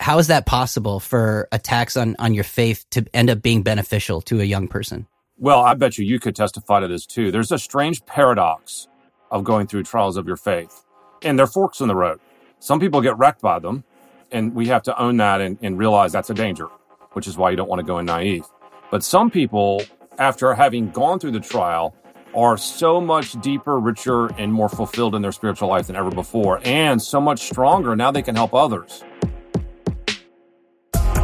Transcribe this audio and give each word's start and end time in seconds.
how 0.00 0.18
is 0.18 0.28
that 0.28 0.46
possible 0.46 1.00
for 1.00 1.48
attacks 1.52 1.96
on, 1.96 2.16
on 2.18 2.34
your 2.34 2.44
faith 2.44 2.84
to 2.90 3.04
end 3.12 3.30
up 3.30 3.42
being 3.42 3.62
beneficial 3.62 4.20
to 4.22 4.40
a 4.40 4.44
young 4.44 4.68
person? 4.68 5.06
Well, 5.36 5.60
I 5.60 5.74
bet 5.74 5.98
you 5.98 6.04
you 6.04 6.18
could 6.18 6.34
testify 6.34 6.80
to 6.80 6.88
this 6.88 7.06
too. 7.06 7.30
There's 7.30 7.52
a 7.52 7.58
strange 7.58 8.04
paradox 8.06 8.88
of 9.30 9.44
going 9.44 9.66
through 9.66 9.84
trials 9.84 10.16
of 10.16 10.26
your 10.26 10.36
faith, 10.36 10.84
and 11.22 11.38
they're 11.38 11.46
forks 11.46 11.80
in 11.80 11.88
the 11.88 11.94
road. 11.94 12.20
Some 12.60 12.80
people 12.80 13.00
get 13.00 13.18
wrecked 13.18 13.40
by 13.40 13.58
them, 13.58 13.84
and 14.32 14.54
we 14.54 14.66
have 14.66 14.82
to 14.84 15.00
own 15.00 15.16
that 15.18 15.40
and, 15.40 15.58
and 15.62 15.78
realize 15.78 16.12
that's 16.12 16.30
a 16.30 16.34
danger, 16.34 16.66
which 17.12 17.26
is 17.26 17.36
why 17.36 17.50
you 17.50 17.56
don't 17.56 17.68
want 17.68 17.80
to 17.80 17.86
go 17.86 17.98
in 17.98 18.06
naive. 18.06 18.44
But 18.90 19.04
some 19.04 19.30
people, 19.30 19.82
after 20.18 20.54
having 20.54 20.90
gone 20.90 21.18
through 21.18 21.32
the 21.32 21.40
trial, 21.40 21.94
are 22.34 22.56
so 22.56 23.00
much 23.00 23.40
deeper, 23.40 23.78
richer, 23.78 24.26
and 24.38 24.52
more 24.52 24.68
fulfilled 24.68 25.14
in 25.14 25.22
their 25.22 25.32
spiritual 25.32 25.68
life 25.68 25.86
than 25.86 25.96
ever 25.96 26.10
before, 26.10 26.60
and 26.64 27.00
so 27.00 27.20
much 27.20 27.40
stronger. 27.48 27.94
Now 27.94 28.10
they 28.10 28.22
can 28.22 28.34
help 28.34 28.54
others. 28.54 29.04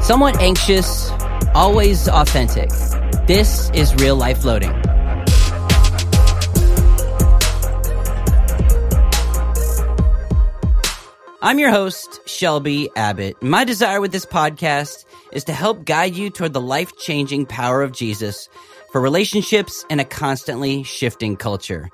Somewhat 0.04 0.38
anxious, 0.38 1.08
always 1.54 2.08
authentic. 2.10 2.68
This 3.26 3.70
is 3.70 3.94
real 3.94 4.16
life 4.16 4.44
loading. 4.44 4.70
I'm 11.40 11.58
your 11.58 11.70
host, 11.70 12.20
Shelby 12.28 12.90
Abbott. 12.94 13.42
My 13.42 13.64
desire 13.64 14.02
with 14.02 14.12
this 14.12 14.26
podcast 14.26 15.06
is 15.32 15.44
to 15.44 15.54
help 15.54 15.86
guide 15.86 16.14
you 16.16 16.28
toward 16.28 16.52
the 16.52 16.60
life 16.60 16.94
changing 16.98 17.46
power 17.46 17.80
of 17.80 17.92
Jesus 17.92 18.50
for 18.92 19.00
relationships 19.00 19.86
in 19.88 20.00
a 20.00 20.04
constantly 20.04 20.82
shifting 20.82 21.34
culture. 21.34 21.88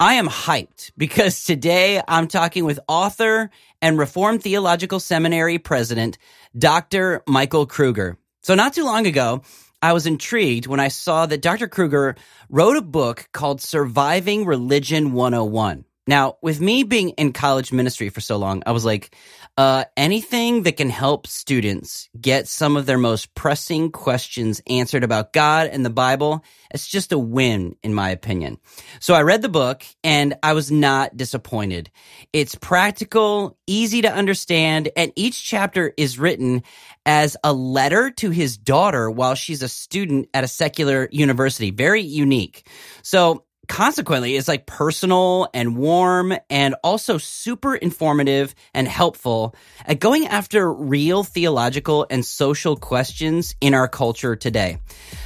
I 0.00 0.14
am 0.14 0.26
hyped 0.26 0.90
because 0.98 1.44
today 1.44 2.02
I'm 2.08 2.26
talking 2.26 2.64
with 2.64 2.80
author 2.88 3.50
and 3.80 3.96
Reformed 3.96 4.42
Theological 4.42 4.98
Seminary 4.98 5.58
president, 5.58 6.18
Dr. 6.58 7.22
Michael 7.28 7.66
Kruger. 7.66 8.18
So 8.42 8.56
not 8.56 8.74
too 8.74 8.84
long 8.84 9.06
ago, 9.06 9.42
I 9.80 9.92
was 9.92 10.06
intrigued 10.06 10.66
when 10.66 10.80
I 10.80 10.88
saw 10.88 11.26
that 11.26 11.42
Dr. 11.42 11.68
Kruger 11.68 12.16
wrote 12.48 12.76
a 12.76 12.82
book 12.82 13.28
called 13.32 13.60
Surviving 13.60 14.46
Religion 14.46 15.12
101. 15.12 15.84
Now, 16.06 16.36
with 16.42 16.60
me 16.60 16.82
being 16.82 17.10
in 17.10 17.32
college 17.32 17.72
ministry 17.72 18.10
for 18.10 18.20
so 18.20 18.36
long, 18.36 18.62
I 18.66 18.72
was 18.72 18.84
like, 18.84 19.16
uh, 19.56 19.84
anything 19.96 20.64
that 20.64 20.76
can 20.76 20.90
help 20.90 21.26
students 21.26 22.10
get 22.20 22.46
some 22.46 22.76
of 22.76 22.84
their 22.84 22.98
most 22.98 23.34
pressing 23.34 23.90
questions 23.90 24.60
answered 24.68 25.02
about 25.02 25.32
God 25.32 25.68
and 25.68 25.84
the 25.84 25.90
Bible, 25.90 26.44
it's 26.70 26.86
just 26.86 27.12
a 27.12 27.18
win, 27.18 27.76
in 27.82 27.94
my 27.94 28.10
opinion. 28.10 28.58
So 29.00 29.14
I 29.14 29.22
read 29.22 29.40
the 29.40 29.48
book 29.48 29.84
and 30.02 30.34
I 30.42 30.52
was 30.52 30.70
not 30.70 31.16
disappointed. 31.16 31.90
It's 32.34 32.54
practical, 32.54 33.56
easy 33.66 34.02
to 34.02 34.12
understand, 34.12 34.90
and 34.96 35.10
each 35.16 35.42
chapter 35.42 35.94
is 35.96 36.18
written 36.18 36.64
as 37.06 37.36
a 37.42 37.52
letter 37.52 38.10
to 38.10 38.30
his 38.30 38.58
daughter 38.58 39.10
while 39.10 39.34
she's 39.34 39.62
a 39.62 39.68
student 39.68 40.28
at 40.34 40.44
a 40.44 40.48
secular 40.48 41.08
university. 41.12 41.70
Very 41.70 42.02
unique. 42.02 42.68
So 43.02 43.44
consequently 43.68 44.36
it's 44.36 44.48
like 44.48 44.66
personal 44.66 45.48
and 45.54 45.76
warm 45.76 46.34
and 46.50 46.74
also 46.82 47.18
super 47.18 47.74
informative 47.74 48.54
and 48.72 48.86
helpful 48.86 49.54
at 49.86 50.00
going 50.00 50.26
after 50.26 50.72
real 50.72 51.24
theological 51.24 52.06
and 52.10 52.24
social 52.24 52.76
questions 52.76 53.54
in 53.60 53.74
our 53.74 53.88
culture 53.88 54.36
today. 54.36 54.78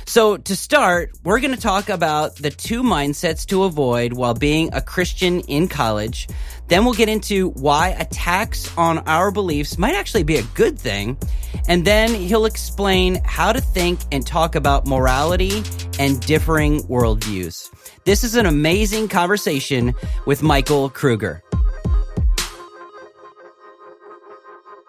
So 0.06 0.36
to 0.36 0.56
start, 0.56 1.12
we're 1.24 1.40
going 1.40 1.54
to 1.54 1.60
talk 1.60 1.88
about 1.88 2.36
the 2.36 2.50
two 2.50 2.82
mindsets 2.82 3.46
to 3.46 3.64
avoid 3.64 4.12
while 4.12 4.34
being 4.34 4.72
a 4.72 4.80
Christian 4.80 5.40
in 5.40 5.68
college. 5.68 6.28
Then 6.68 6.84
we'll 6.84 6.94
get 6.94 7.08
into 7.08 7.50
why 7.50 7.88
attacks 7.90 8.76
on 8.76 8.98
our 9.00 9.30
beliefs 9.30 9.78
might 9.78 9.94
actually 9.94 10.22
be 10.22 10.36
a 10.36 10.42
good 10.54 10.78
thing. 10.78 11.16
And 11.68 11.84
then 11.84 12.14
he'll 12.14 12.46
explain 12.46 13.20
how 13.24 13.52
to 13.52 13.60
think 13.60 14.00
and 14.12 14.26
talk 14.26 14.54
about 14.54 14.86
morality 14.86 15.62
and 15.98 16.20
differing 16.20 16.82
worldviews. 16.84 17.70
This 18.08 18.24
is 18.24 18.36
an 18.36 18.46
amazing 18.46 19.08
conversation 19.08 19.94
with 20.24 20.42
Michael 20.42 20.88
Kruger. 20.88 21.42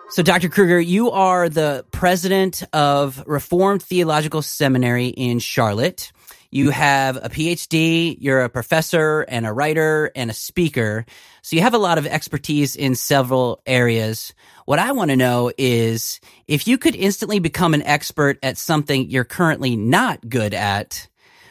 So, 0.08 0.24
Dr. 0.24 0.48
Kruger, 0.48 0.80
you 0.80 1.12
are 1.12 1.50
the 1.50 1.84
president 1.92 2.64
of 2.72 3.22
Reformed 3.28 3.84
Theological 3.84 4.42
Seminary 4.42 5.08
in 5.08 5.40
Charlotte. 5.40 6.14
You 6.50 6.70
have 6.70 7.18
a 7.18 7.28
PhD, 7.28 8.16
you're 8.22 8.46
a 8.46 8.50
professor 8.50 9.24
and 9.24 9.46
a 9.46 9.52
writer 9.52 10.14
and 10.16 10.32
a 10.32 10.34
speaker. 10.34 11.06
So 11.42 11.58
you 11.58 11.62
have 11.62 11.74
a 11.74 11.78
lot 11.78 11.98
of 11.98 12.08
expertise 12.08 12.78
in 12.78 12.96
several 12.96 13.62
areas. 13.66 14.34
What 14.64 14.80
I 14.80 14.94
want 14.94 15.12
to 15.12 15.18
know 15.18 15.52
is 15.58 16.22
if 16.48 16.70
you 16.70 16.78
could 16.78 16.96
instantly 16.96 17.40
become 17.40 17.74
an 17.74 17.84
expert 17.84 18.40
at 18.42 18.58
something 18.58 19.10
you're 19.10 19.26
currently 19.26 19.76
not 19.76 20.30
good 20.30 20.54
at, 20.54 21.10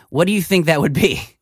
what 0.09 0.27
do 0.27 0.33
you 0.33 0.41
think 0.41 0.65
that 0.65 0.81
would 0.81 0.95
be? 0.95 1.21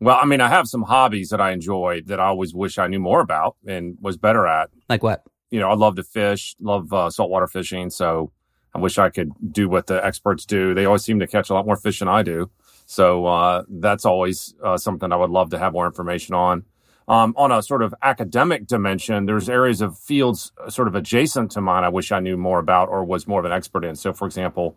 Well, 0.00 0.18
I 0.20 0.24
mean, 0.26 0.40
I 0.40 0.48
have 0.48 0.68
some 0.68 0.82
hobbies 0.82 1.30
that 1.30 1.40
I 1.40 1.50
enjoy 1.50 2.02
that 2.06 2.20
I 2.20 2.26
always 2.26 2.54
wish 2.54 2.78
I 2.78 2.86
knew 2.86 3.00
more 3.00 3.20
about 3.20 3.56
and 3.66 3.98
was 4.00 4.16
better 4.16 4.46
at. 4.46 4.70
Like 4.88 5.02
what? 5.02 5.24
You 5.50 5.58
know, 5.58 5.70
I 5.70 5.74
love 5.74 5.96
to 5.96 6.04
fish, 6.04 6.54
love 6.60 6.92
uh, 6.92 7.10
saltwater 7.10 7.46
fishing. 7.46 7.90
So 7.90 8.30
I 8.74 8.78
wish 8.78 8.98
I 8.98 9.10
could 9.10 9.32
do 9.50 9.68
what 9.68 9.86
the 9.86 10.04
experts 10.04 10.44
do. 10.44 10.74
They 10.74 10.84
always 10.84 11.04
seem 11.04 11.18
to 11.20 11.26
catch 11.26 11.50
a 11.50 11.54
lot 11.54 11.66
more 11.66 11.76
fish 11.76 11.98
than 11.98 12.08
I 12.08 12.22
do. 12.22 12.50
So 12.86 13.26
uh, 13.26 13.64
that's 13.68 14.04
always 14.04 14.54
uh, 14.62 14.76
something 14.76 15.12
I 15.12 15.16
would 15.16 15.30
love 15.30 15.50
to 15.50 15.58
have 15.58 15.72
more 15.72 15.86
information 15.86 16.34
on. 16.34 16.64
Um, 17.08 17.34
on 17.36 17.50
a 17.50 17.62
sort 17.62 17.82
of 17.82 17.94
academic 18.02 18.66
dimension, 18.66 19.24
there's 19.24 19.48
areas 19.48 19.80
of 19.80 19.98
fields 19.98 20.52
uh, 20.62 20.68
sort 20.68 20.88
of 20.88 20.94
adjacent 20.94 21.50
to 21.52 21.60
mine 21.62 21.82
I 21.82 21.88
wish 21.88 22.12
I 22.12 22.20
knew 22.20 22.36
more 22.36 22.58
about 22.58 22.90
or 22.90 23.02
was 23.04 23.26
more 23.26 23.40
of 23.40 23.46
an 23.46 23.52
expert 23.52 23.84
in. 23.84 23.96
So, 23.96 24.12
for 24.12 24.26
example, 24.26 24.76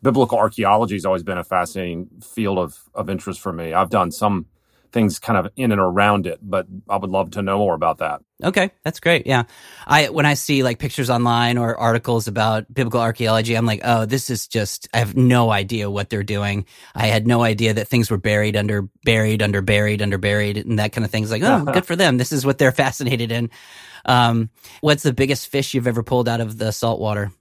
biblical 0.00 0.38
archaeology 0.38 0.94
has 0.94 1.04
always 1.04 1.24
been 1.24 1.38
a 1.38 1.44
fascinating 1.44 2.08
field 2.22 2.58
of, 2.58 2.78
of 2.94 3.10
interest 3.10 3.40
for 3.40 3.52
me. 3.52 3.72
I've 3.72 3.90
done 3.90 4.12
some 4.12 4.46
things 4.94 5.18
kind 5.18 5.36
of 5.36 5.52
in 5.56 5.72
and 5.72 5.80
around 5.80 6.26
it, 6.26 6.38
but 6.40 6.66
I 6.88 6.96
would 6.96 7.10
love 7.10 7.32
to 7.32 7.42
know 7.42 7.58
more 7.58 7.74
about 7.74 7.98
that. 7.98 8.22
Okay, 8.42 8.70
that's 8.84 9.00
great. 9.00 9.26
Yeah. 9.26 9.42
I 9.86 10.08
when 10.08 10.24
I 10.24 10.34
see 10.34 10.62
like 10.62 10.78
pictures 10.78 11.10
online 11.10 11.58
or 11.58 11.76
articles 11.76 12.28
about 12.28 12.72
biblical 12.72 13.00
archaeology, 13.00 13.54
I'm 13.54 13.66
like, 13.66 13.80
"Oh, 13.84 14.06
this 14.06 14.30
is 14.30 14.46
just 14.46 14.88
I 14.94 14.98
have 14.98 15.16
no 15.16 15.50
idea 15.50 15.90
what 15.90 16.08
they're 16.08 16.22
doing. 16.22 16.64
I 16.94 17.08
had 17.08 17.26
no 17.26 17.42
idea 17.42 17.74
that 17.74 17.88
things 17.88 18.10
were 18.10 18.16
buried 18.16 18.56
under 18.56 18.88
buried 19.04 19.42
under 19.42 19.60
buried 19.60 20.00
under 20.00 20.16
buried 20.16 20.56
and 20.56 20.78
that 20.78 20.92
kind 20.92 21.04
of 21.04 21.10
things 21.10 21.30
like, 21.30 21.42
"Oh, 21.42 21.64
good 21.72 21.84
for 21.84 21.96
them. 21.96 22.16
This 22.16 22.32
is 22.32 22.46
what 22.46 22.58
they're 22.58 22.72
fascinated 22.84 23.32
in." 23.32 23.50
Um, 24.06 24.50
what's 24.80 25.02
the 25.02 25.12
biggest 25.12 25.48
fish 25.48 25.74
you've 25.74 25.86
ever 25.86 26.02
pulled 26.02 26.28
out 26.28 26.40
of 26.40 26.56
the 26.56 26.72
salt 26.72 27.00
water? 27.00 27.32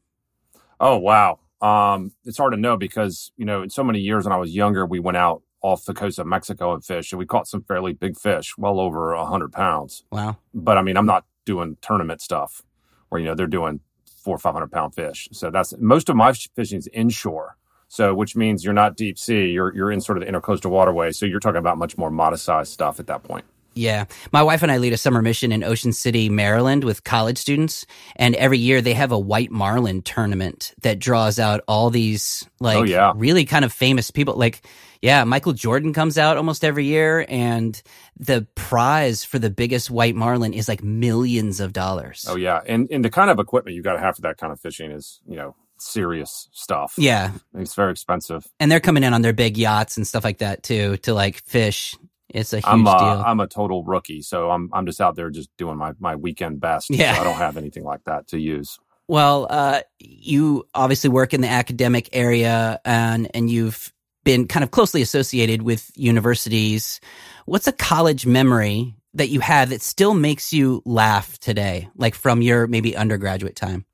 Oh, 0.79 0.97
wow. 0.97 1.39
Um, 1.61 2.11
it's 2.25 2.37
hard 2.37 2.53
to 2.53 2.59
know 2.59 2.77
because, 2.77 3.31
you 3.37 3.45
know, 3.45 3.61
in 3.61 3.69
so 3.69 3.83
many 3.83 3.99
years 3.99 4.25
when 4.25 4.33
I 4.33 4.37
was 4.37 4.53
younger, 4.53 4.85
we 4.85 4.99
went 4.99 5.17
out 5.17 5.43
off 5.63 5.85
the 5.85 5.93
coast 5.93 6.19
of 6.19 6.27
Mexico 6.27 6.73
and 6.73 6.85
fish, 6.85 7.11
and 7.11 7.17
we 7.17 7.25
caught 7.25 7.47
some 7.47 7.63
fairly 7.63 7.93
big 7.93 8.17
fish, 8.17 8.55
well 8.57 8.79
over 8.79 9.13
a 9.13 9.25
hundred 9.25 9.51
pounds. 9.51 10.03
Wow! 10.11 10.37
But 10.53 10.77
I 10.77 10.83
mean, 10.83 10.97
I'm 10.97 11.07
not 11.07 11.25
doing 11.45 11.77
tournament 11.81 12.21
stuff 12.21 12.61
where 13.09 13.19
you 13.19 13.27
know 13.27 13.33
they're 13.35 13.47
doing 13.47 13.79
four 14.23 14.35
or 14.35 14.39
five 14.39 14.53
hundred 14.53 14.71
pound 14.71 14.93
fish. 14.93 15.27
So 15.31 15.49
that's 15.49 15.73
most 15.79 16.09
of 16.09 16.15
my 16.15 16.33
fishing 16.33 16.77
is 16.77 16.87
inshore. 16.93 17.57
So 17.87 18.13
which 18.13 18.35
means 18.35 18.63
you're 18.63 18.73
not 18.73 18.97
deep 18.97 19.17
sea. 19.17 19.47
You're 19.47 19.73
you're 19.75 19.91
in 19.91 20.01
sort 20.01 20.17
of 20.17 20.25
the 20.25 20.31
intercoastal 20.31 20.69
waterway. 20.69 21.11
So 21.11 21.25
you're 21.25 21.39
talking 21.39 21.59
about 21.59 21.77
much 21.77 21.97
more 21.97 22.11
modest 22.11 22.45
sized 22.45 22.71
stuff 22.71 22.99
at 22.99 23.07
that 23.07 23.23
point. 23.23 23.45
Yeah. 23.75 24.05
My 24.31 24.43
wife 24.43 24.61
and 24.61 24.71
I 24.71 24.77
lead 24.77 24.93
a 24.93 24.97
summer 24.97 25.21
mission 25.21 25.51
in 25.51 25.63
Ocean 25.63 25.93
City, 25.93 26.29
Maryland 26.29 26.83
with 26.83 27.03
college 27.03 27.37
students. 27.37 27.85
And 28.15 28.35
every 28.35 28.59
year 28.59 28.81
they 28.81 28.93
have 28.93 29.11
a 29.11 29.17
white 29.17 29.51
marlin 29.51 30.01
tournament 30.01 30.73
that 30.83 30.99
draws 30.99 31.39
out 31.39 31.61
all 31.67 31.89
these 31.89 32.47
like 32.59 32.77
oh, 32.77 32.83
yeah. 32.83 33.13
really 33.15 33.45
kind 33.45 33.65
of 33.65 33.73
famous 33.73 34.11
people. 34.11 34.35
Like, 34.35 34.61
yeah, 35.03 35.25
Michael 35.25 35.51
Jordan 35.51 35.91
comes 35.91 36.17
out 36.17 36.37
almost 36.37 36.63
every 36.63 36.85
year 36.85 37.25
and 37.27 37.79
the 38.17 38.47
prize 38.55 39.25
for 39.25 39.37
the 39.37 39.49
biggest 39.49 39.91
white 39.91 40.15
marlin 40.15 40.53
is 40.53 40.69
like 40.69 40.81
millions 40.81 41.59
of 41.59 41.73
dollars. 41.73 42.25
Oh 42.29 42.37
yeah. 42.37 42.61
And 42.65 42.87
and 42.89 43.03
the 43.03 43.09
kind 43.09 43.29
of 43.29 43.37
equipment 43.37 43.75
you 43.75 43.83
gotta 43.83 43.99
have 43.99 44.15
for 44.15 44.21
that 44.21 44.37
kind 44.37 44.53
of 44.53 44.61
fishing 44.61 44.91
is, 44.91 45.19
you 45.27 45.35
know, 45.35 45.57
serious 45.77 46.47
stuff. 46.53 46.93
Yeah. 46.97 47.31
It's 47.53 47.75
very 47.75 47.91
expensive. 47.91 48.47
And 48.61 48.71
they're 48.71 48.79
coming 48.79 49.03
in 49.03 49.13
on 49.13 49.21
their 49.21 49.33
big 49.33 49.57
yachts 49.57 49.97
and 49.97 50.07
stuff 50.07 50.23
like 50.23 50.37
that 50.37 50.63
too 50.63 50.95
to 50.97 51.13
like 51.13 51.43
fish 51.43 51.97
it's 52.29 52.53
a 52.53 52.57
huge 52.57 52.65
I'm 52.65 52.87
a, 52.87 52.97
deal. 52.97 53.23
I'm 53.25 53.39
a 53.41 53.47
total 53.47 53.83
rookie, 53.83 54.21
so 54.21 54.49
I'm 54.51 54.69
I'm 54.71 54.85
just 54.85 55.01
out 55.01 55.15
there 55.15 55.29
just 55.29 55.49
doing 55.57 55.77
my 55.77 55.91
my 55.99 56.15
weekend 56.15 56.61
best. 56.61 56.89
Yeah, 56.89 57.13
so 57.13 57.21
I 57.21 57.23
don't 57.25 57.35
have 57.35 57.57
anything 57.57 57.83
like 57.83 58.05
that 58.05 58.27
to 58.29 58.39
use. 58.39 58.79
Well, 59.07 59.47
uh, 59.49 59.81
you 59.99 60.67
obviously 60.73 61.09
work 61.09 61.33
in 61.33 61.41
the 61.41 61.49
academic 61.49 62.09
area, 62.13 62.79
and 62.85 63.29
and 63.35 63.51
you've 63.51 63.93
been 64.23 64.47
kind 64.47 64.63
of 64.63 64.71
closely 64.71 65.01
associated 65.01 65.61
with 65.61 65.91
universities. 65.95 66.99
What's 67.45 67.67
a 67.67 67.71
college 67.71 68.25
memory 68.25 68.95
that 69.13 69.29
you 69.29 69.39
have 69.41 69.69
that 69.69 69.81
still 69.81 70.13
makes 70.13 70.53
you 70.53 70.81
laugh 70.85 71.37
today, 71.39 71.89
like 71.95 72.15
from 72.15 72.41
your 72.41 72.67
maybe 72.67 72.95
undergraduate 72.95 73.55
time? 73.55 73.85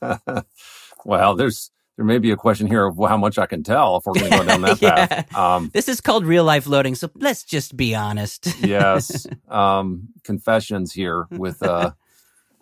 well, 1.04 1.34
there's 1.34 1.70
there 1.98 2.04
may 2.04 2.18
be 2.18 2.30
a 2.30 2.36
question 2.36 2.68
here 2.68 2.86
of 2.86 2.96
how 2.96 3.16
much 3.16 3.38
I 3.38 3.46
can 3.46 3.64
tell 3.64 3.96
if 3.96 4.06
we're 4.06 4.14
going 4.14 4.30
to 4.30 4.38
go 4.38 4.44
down 4.44 4.60
that 4.62 4.80
yeah. 4.80 5.06
path. 5.06 5.34
Um, 5.36 5.70
this 5.74 5.88
is 5.88 6.00
called 6.00 6.24
real 6.24 6.44
life 6.44 6.68
loading, 6.68 6.94
so 6.94 7.10
let's 7.16 7.42
just 7.42 7.76
be 7.76 7.96
honest. 7.96 8.54
yes, 8.60 9.26
um, 9.48 10.08
confessions 10.22 10.92
here 10.92 11.26
with 11.30 11.60
uh, 11.60 11.90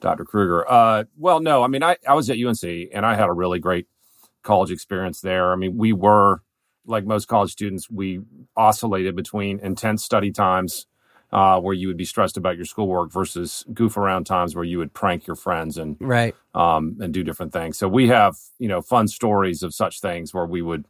Dr. 0.00 0.24
Kruger. 0.24 0.68
Uh, 0.70 1.04
well, 1.18 1.40
no, 1.40 1.62
I 1.62 1.66
mean, 1.66 1.82
I, 1.82 1.98
I 2.08 2.14
was 2.14 2.30
at 2.30 2.38
UNC 2.38 2.62
and 2.94 3.04
I 3.04 3.14
had 3.14 3.28
a 3.28 3.32
really 3.32 3.58
great 3.58 3.86
college 4.42 4.70
experience 4.70 5.20
there. 5.20 5.52
I 5.52 5.56
mean, 5.56 5.76
we 5.76 5.92
were, 5.92 6.42
like 6.86 7.04
most 7.04 7.26
college 7.26 7.52
students, 7.52 7.90
we 7.90 8.20
oscillated 8.56 9.16
between 9.16 9.58
intense 9.60 10.04
study 10.04 10.30
times 10.30 10.86
uh, 11.32 11.60
where 11.60 11.74
you 11.74 11.88
would 11.88 11.96
be 11.96 12.04
stressed 12.04 12.36
about 12.36 12.56
your 12.56 12.64
schoolwork 12.64 13.12
versus 13.12 13.64
goof 13.74 13.96
around 13.96 14.24
times 14.24 14.54
where 14.54 14.64
you 14.64 14.78
would 14.78 14.94
prank 14.94 15.26
your 15.26 15.36
friends 15.36 15.76
and 15.76 15.96
right 16.00 16.34
um, 16.54 16.96
and 17.00 17.12
do 17.12 17.24
different 17.24 17.52
things. 17.52 17.78
So 17.78 17.88
we 17.88 18.08
have 18.08 18.36
you 18.58 18.68
know 18.68 18.80
fun 18.80 19.08
stories 19.08 19.62
of 19.62 19.74
such 19.74 20.00
things 20.00 20.32
where 20.32 20.46
we 20.46 20.62
would 20.62 20.86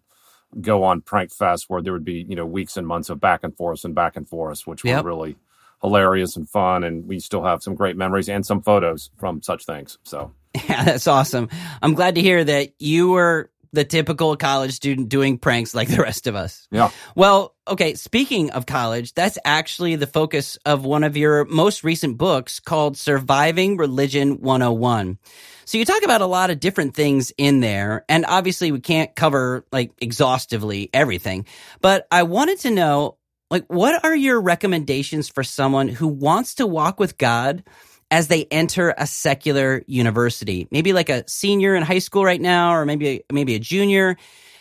go 0.61 0.85
on 0.85 1.01
prank 1.01 1.33
fest 1.33 1.65
where 1.69 1.83
there 1.83 1.93
would 1.93 2.05
be 2.05 2.25
you 2.29 2.37
know 2.37 2.47
weeks 2.47 2.77
and 2.77 2.87
months 2.87 3.11
of 3.11 3.21
back 3.21 3.41
and 3.43 3.57
forth 3.57 3.85
and 3.85 3.95
back 3.95 4.17
and 4.17 4.29
forth, 4.29 4.67
which 4.67 4.85
yep. 4.85 5.05
were 5.05 5.11
really 5.11 5.37
hilarious 5.83 6.37
and 6.37 6.49
fun. 6.49 6.85
And 6.85 7.07
we 7.07 7.19
still 7.19 7.45
have 7.45 7.63
some 7.63 7.75
great 7.75 7.97
memories 7.97 8.29
and 8.29 8.45
some 8.45 8.63
photos 8.63 9.11
from 9.19 9.43
such 9.43 9.65
things. 9.65 9.99
So 10.05 10.33
yeah, 10.55 10.85
that's 10.85 11.07
awesome. 11.07 11.49
I'm 11.83 11.95
glad 11.95 12.15
to 12.17 12.23
hear 12.23 12.45
that 12.45 12.73
you 12.79 13.11
were 13.11 13.51
the 13.73 13.85
typical 13.85 14.37
college 14.37 14.73
student 14.73 15.09
doing 15.09 15.39
pranks 15.39 15.75
like 15.75 15.89
the 15.89 16.03
rest 16.03 16.27
of 16.27 16.35
us. 16.35 16.67
Yeah. 16.71 16.91
Well, 17.15 17.55
okay, 17.69 17.95
speaking 17.95 18.51
of 18.51 18.67
college, 18.67 19.15
that's 19.15 19.39
actually 19.45 19.97
the 19.97 20.07
focus 20.07 20.59
of 20.65 20.85
one 20.85 21.05
of 21.05 21.17
your 21.17 21.45
most 21.45 21.85
recent 21.85 22.19
books 22.19 22.61
called 22.61 22.97
Surviving 22.97 23.77
Religion 23.77 24.41
101. 24.41 25.19
So 25.65 25.79
you 25.79 25.85
talk 25.85 26.05
about 26.05 26.21
a 26.21 26.27
lot 26.27 26.51
of 26.51 26.61
different 26.61 26.95
things 26.95 27.33
in 27.37 27.61
there, 27.61 28.05
and 28.09 28.25
obviously 28.25 28.71
we 28.71 28.81
can't 28.81 29.15
cover 29.17 29.67
like 29.73 29.91
exhaustively 30.01 30.91
everything, 30.93 31.47
but 31.81 32.07
I 32.11 32.23
wanted 32.23 32.61
to 32.61 32.71
know 32.71 33.19
like 33.51 33.65
what 33.67 34.05
are 34.05 34.15
your 34.15 34.41
recommendations 34.41 35.29
for 35.29 35.45
someone 35.45 35.89
who 35.89 36.09
wants 36.09 36.57
to 36.57 36.67
walk 36.67 36.99
with 36.99 37.19
God 37.19 37.65
as 38.11 38.29
they 38.29 38.45
enter 38.51 38.95
a 38.99 39.07
secular 39.07 39.83
university, 39.87 40.69
maybe 40.71 40.93
like 40.93 41.09
a 41.09 41.25
senior 41.29 41.75
in 41.75 41.83
high 41.83 41.99
school 41.99 42.25
right 42.25 42.41
now, 42.41 42.75
or 42.75 42.87
maybe 42.87 43.23
maybe 43.33 43.55
a 43.55 43.59
junior. 43.59 44.17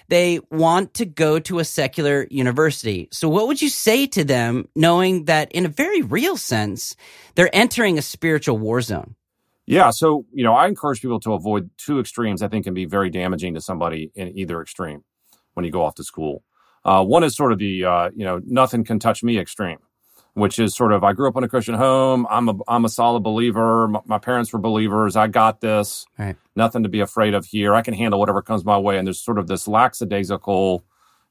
They 0.07 0.39
want 0.51 0.93
to 0.95 1.05
go 1.05 1.39
to 1.39 1.57
a 1.57 1.65
secular 1.65 2.27
university. 2.29 3.07
So, 3.11 3.27
what 3.27 3.47
would 3.47 3.61
you 3.61 3.69
say 3.69 4.05
to 4.07 4.23
them, 4.23 4.67
knowing 4.75 5.25
that 5.25 5.51
in 5.51 5.65
a 5.65 5.69
very 5.69 6.01
real 6.01 6.37
sense, 6.37 6.95
they're 7.33 7.55
entering 7.55 7.97
a 7.97 8.03
spiritual 8.03 8.57
war 8.57 8.81
zone? 8.81 9.15
Yeah. 9.65 9.89
So, 9.89 10.25
you 10.31 10.43
know, 10.43 10.53
I 10.53 10.67
encourage 10.67 11.01
people 11.01 11.19
to 11.21 11.33
avoid 11.33 11.71
two 11.77 11.99
extremes 11.99 12.43
I 12.43 12.47
think 12.47 12.65
can 12.65 12.75
be 12.75 12.85
very 12.85 13.09
damaging 13.09 13.55
to 13.55 13.61
somebody 13.61 14.11
in 14.13 14.37
either 14.37 14.61
extreme 14.61 15.03
when 15.55 15.65
you 15.65 15.71
go 15.71 15.83
off 15.83 15.95
to 15.95 16.03
school. 16.03 16.43
Uh, 16.83 17.03
one 17.03 17.23
is 17.23 17.35
sort 17.35 17.51
of 17.51 17.57
the, 17.57 17.83
uh, 17.83 18.11
you 18.15 18.25
know, 18.25 18.39
nothing 18.45 18.83
can 18.83 18.99
touch 18.99 19.23
me 19.23 19.39
extreme 19.39 19.79
which 20.35 20.59
is 20.59 20.75
sort 20.75 20.91
of 20.91 21.03
I 21.03 21.13
grew 21.13 21.29
up 21.29 21.37
in 21.37 21.43
a 21.43 21.47
Christian 21.47 21.75
home. 21.75 22.27
I'm 22.29 22.49
a 22.49 22.55
I'm 22.67 22.85
a 22.85 22.89
solid 22.89 23.21
believer. 23.21 23.87
My, 23.87 24.01
my 24.05 24.19
parents 24.19 24.51
were 24.53 24.59
believers. 24.59 25.15
I 25.15 25.27
got 25.27 25.61
this. 25.61 26.05
Right. 26.19 26.35
Nothing 26.55 26.83
to 26.83 26.89
be 26.89 26.99
afraid 26.99 27.33
of 27.33 27.45
here. 27.45 27.73
I 27.73 27.81
can 27.81 27.93
handle 27.93 28.19
whatever 28.19 28.41
comes 28.41 28.63
my 28.63 28.77
way. 28.77 28.97
And 28.97 29.07
there's 29.07 29.19
sort 29.19 29.39
of 29.39 29.47
this 29.47 29.67
lackadaisical, 29.67 30.83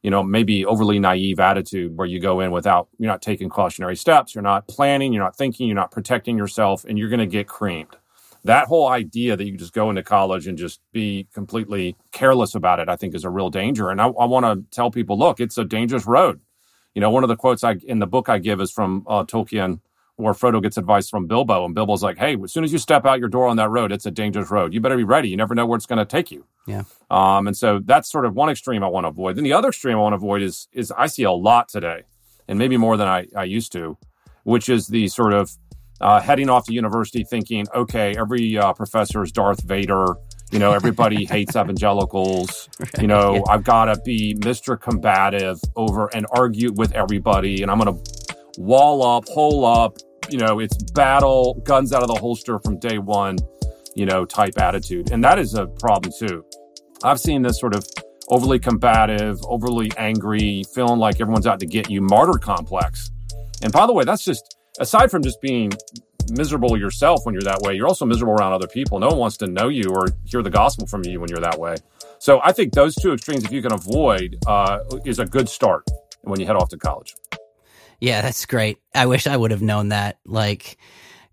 you 0.02 0.10
know, 0.10 0.22
maybe 0.22 0.64
overly 0.64 0.98
naive 0.98 1.38
attitude 1.38 1.96
where 1.96 2.06
you 2.06 2.18
go 2.18 2.40
in 2.40 2.50
without 2.50 2.88
you're 2.98 3.10
not 3.10 3.20
taking 3.20 3.50
cautionary 3.50 3.94
steps. 3.94 4.34
You're 4.34 4.42
not 4.42 4.68
planning. 4.68 5.12
You're 5.12 5.22
not 5.22 5.36
thinking. 5.36 5.66
You're 5.68 5.76
not 5.76 5.90
protecting 5.90 6.38
yourself, 6.38 6.84
and 6.84 6.98
you're 6.98 7.10
going 7.10 7.20
to 7.20 7.26
get 7.26 7.46
creamed. 7.46 7.94
That 8.44 8.68
whole 8.68 8.88
idea 8.88 9.36
that 9.36 9.44
you 9.44 9.56
just 9.56 9.72
go 9.72 9.88
into 9.88 10.02
college 10.02 10.46
and 10.46 10.56
just 10.58 10.80
be 10.92 11.26
completely 11.32 11.96
careless 12.12 12.54
about 12.54 12.78
it, 12.78 12.90
I 12.90 12.96
think, 12.96 13.14
is 13.14 13.24
a 13.24 13.30
real 13.30 13.48
danger. 13.48 13.90
And 13.90 14.00
I, 14.00 14.06
I 14.06 14.26
want 14.26 14.44
to 14.44 14.64
tell 14.74 14.90
people, 14.90 15.18
look, 15.18 15.40
it's 15.40 15.56
a 15.56 15.64
dangerous 15.64 16.06
road 16.06 16.40
you 16.94 17.00
know, 17.00 17.10
one 17.10 17.24
of 17.24 17.28
the 17.28 17.36
quotes 17.36 17.64
I 17.64 17.76
in 17.86 17.98
the 17.98 18.06
book 18.06 18.28
I 18.28 18.38
give 18.38 18.60
is 18.60 18.70
from 18.70 19.04
uh, 19.08 19.24
Tolkien, 19.24 19.80
where 20.16 20.32
Frodo 20.32 20.62
gets 20.62 20.76
advice 20.76 21.08
from 21.08 21.26
Bilbo, 21.26 21.64
and 21.64 21.74
Bilbo's 21.74 22.02
like, 22.02 22.18
"Hey, 22.18 22.36
as 22.42 22.52
soon 22.52 22.64
as 22.64 22.72
you 22.72 22.78
step 22.78 23.04
out 23.04 23.18
your 23.18 23.28
door 23.28 23.46
on 23.46 23.56
that 23.56 23.68
road, 23.68 23.92
it's 23.92 24.06
a 24.06 24.10
dangerous 24.10 24.50
road. 24.50 24.72
You 24.72 24.80
better 24.80 24.96
be 24.96 25.04
ready. 25.04 25.28
You 25.28 25.36
never 25.36 25.54
know 25.54 25.66
where 25.66 25.76
it's 25.76 25.86
going 25.86 25.98
to 25.98 26.04
take 26.04 26.30
you." 26.30 26.46
Yeah. 26.66 26.84
Um, 27.10 27.46
and 27.46 27.56
so 27.56 27.80
that's 27.84 28.10
sort 28.10 28.24
of 28.24 28.34
one 28.34 28.48
extreme 28.48 28.82
I 28.82 28.88
want 28.88 29.04
to 29.04 29.08
avoid. 29.08 29.36
Then 29.36 29.44
the 29.44 29.52
other 29.52 29.68
extreme 29.68 29.96
I 29.96 30.00
want 30.00 30.12
to 30.12 30.16
avoid 30.16 30.42
is 30.42 30.68
is 30.72 30.92
I 30.96 31.06
see 31.06 31.24
a 31.24 31.32
lot 31.32 31.68
today, 31.68 32.02
and 32.48 32.58
maybe 32.58 32.76
more 32.76 32.96
than 32.96 33.08
I, 33.08 33.26
I 33.36 33.44
used 33.44 33.72
to, 33.72 33.98
which 34.44 34.68
is 34.68 34.86
the 34.88 35.08
sort 35.08 35.32
of 35.32 35.50
uh, 36.00 36.20
heading 36.20 36.50
off 36.50 36.66
to 36.66 36.72
university 36.72 37.24
thinking, 37.24 37.66
okay, 37.74 38.14
every 38.18 38.58
uh, 38.58 38.72
professor 38.72 39.22
is 39.22 39.32
Darth 39.32 39.62
Vader. 39.62 40.16
You 40.54 40.60
know, 40.60 40.72
everybody 40.72 41.24
hates 41.30 41.56
evangelicals. 41.56 42.68
Right. 42.78 43.02
You 43.02 43.08
know, 43.08 43.34
yeah. 43.34 43.42
I've 43.48 43.64
got 43.64 43.86
to 43.86 44.00
be 44.04 44.36
Mr. 44.36 44.80
Combative 44.80 45.60
over 45.74 46.08
and 46.14 46.26
argue 46.30 46.72
with 46.72 46.92
everybody, 46.92 47.60
and 47.60 47.70
I'm 47.72 47.80
going 47.80 47.92
to 47.92 48.12
wall 48.56 49.04
up, 49.04 49.28
hole 49.28 49.66
up. 49.66 49.98
You 50.30 50.38
know, 50.38 50.60
it's 50.60 50.76
battle, 50.92 51.60
guns 51.64 51.92
out 51.92 52.02
of 52.02 52.08
the 52.08 52.14
holster 52.14 52.60
from 52.60 52.78
day 52.78 52.98
one, 52.98 53.36
you 53.96 54.06
know, 54.06 54.24
type 54.24 54.56
attitude. 54.56 55.10
And 55.10 55.24
that 55.24 55.40
is 55.40 55.54
a 55.54 55.66
problem 55.66 56.12
too. 56.16 56.44
I've 57.02 57.18
seen 57.18 57.42
this 57.42 57.58
sort 57.58 57.74
of 57.74 57.84
overly 58.28 58.60
combative, 58.60 59.40
overly 59.44 59.90
angry, 59.98 60.62
feeling 60.72 61.00
like 61.00 61.20
everyone's 61.20 61.48
out 61.48 61.58
to 61.60 61.66
get 61.66 61.90
you, 61.90 62.00
martyr 62.00 62.38
complex. 62.38 63.10
And 63.62 63.72
by 63.72 63.86
the 63.86 63.92
way, 63.92 64.04
that's 64.04 64.24
just 64.24 64.56
aside 64.78 65.10
from 65.10 65.22
just 65.22 65.40
being 65.42 65.72
miserable 66.30 66.78
yourself 66.78 67.20
when 67.24 67.34
you're 67.34 67.42
that 67.42 67.60
way, 67.60 67.74
you're 67.74 67.88
also 67.88 68.04
miserable 68.06 68.34
around 68.34 68.52
other 68.52 68.68
people. 68.68 68.98
No 68.98 69.08
one 69.08 69.18
wants 69.18 69.36
to 69.38 69.46
know 69.46 69.68
you 69.68 69.90
or 69.90 70.08
hear 70.24 70.42
the 70.42 70.50
gospel 70.50 70.86
from 70.86 71.04
you 71.04 71.20
when 71.20 71.28
you're 71.28 71.40
that 71.40 71.58
way. 71.58 71.76
So 72.18 72.40
I 72.42 72.52
think 72.52 72.72
those 72.72 72.94
two 72.94 73.12
extremes, 73.12 73.44
if 73.44 73.52
you 73.52 73.62
can 73.62 73.72
avoid, 73.72 74.38
uh, 74.46 74.80
is 75.04 75.18
a 75.18 75.26
good 75.26 75.48
start 75.48 75.84
when 76.22 76.40
you 76.40 76.46
head 76.46 76.56
off 76.56 76.70
to 76.70 76.78
college. 76.78 77.14
Yeah, 78.00 78.22
that's 78.22 78.46
great. 78.46 78.78
I 78.94 79.06
wish 79.06 79.26
I 79.26 79.36
would 79.36 79.50
have 79.50 79.62
known 79.62 79.90
that. 79.90 80.18
Like, 80.24 80.78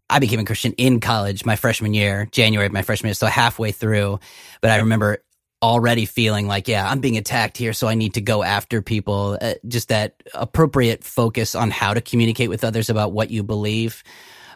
I 0.10 0.20
became 0.20 0.40
a 0.40 0.46
Christian 0.46 0.74
in 0.74 1.00
college 1.00 1.46
my 1.46 1.56
freshman 1.56 1.94
year, 1.94 2.28
January 2.32 2.68
of 2.68 2.74
my 2.74 2.82
freshman 2.82 3.10
year, 3.10 3.14
so 3.14 3.28
halfway 3.28 3.72
through. 3.72 4.20
But 4.62 4.72
I 4.72 4.78
remember 4.78 5.24
already 5.62 6.06
feeling 6.06 6.48
like, 6.48 6.68
yeah, 6.68 6.90
I'm 6.90 7.00
being 7.00 7.18
attacked 7.18 7.58
here, 7.58 7.72
so 7.74 7.88
I 7.88 7.96
need 7.96 8.16
to 8.16 8.22
go 8.22 8.44
after 8.44 8.82
people. 8.82 9.38
Uh, 9.42 9.54
just 9.68 9.90
that 9.90 10.22
appropriate 10.34 11.04
focus 11.04 11.56
on 11.56 11.72
how 11.72 11.94
to 11.94 12.02
communicate 12.02 12.50
with 12.50 12.64
others 12.64 12.90
about 12.90 13.14
what 13.14 13.32
you 13.32 13.44
believe 13.44 14.04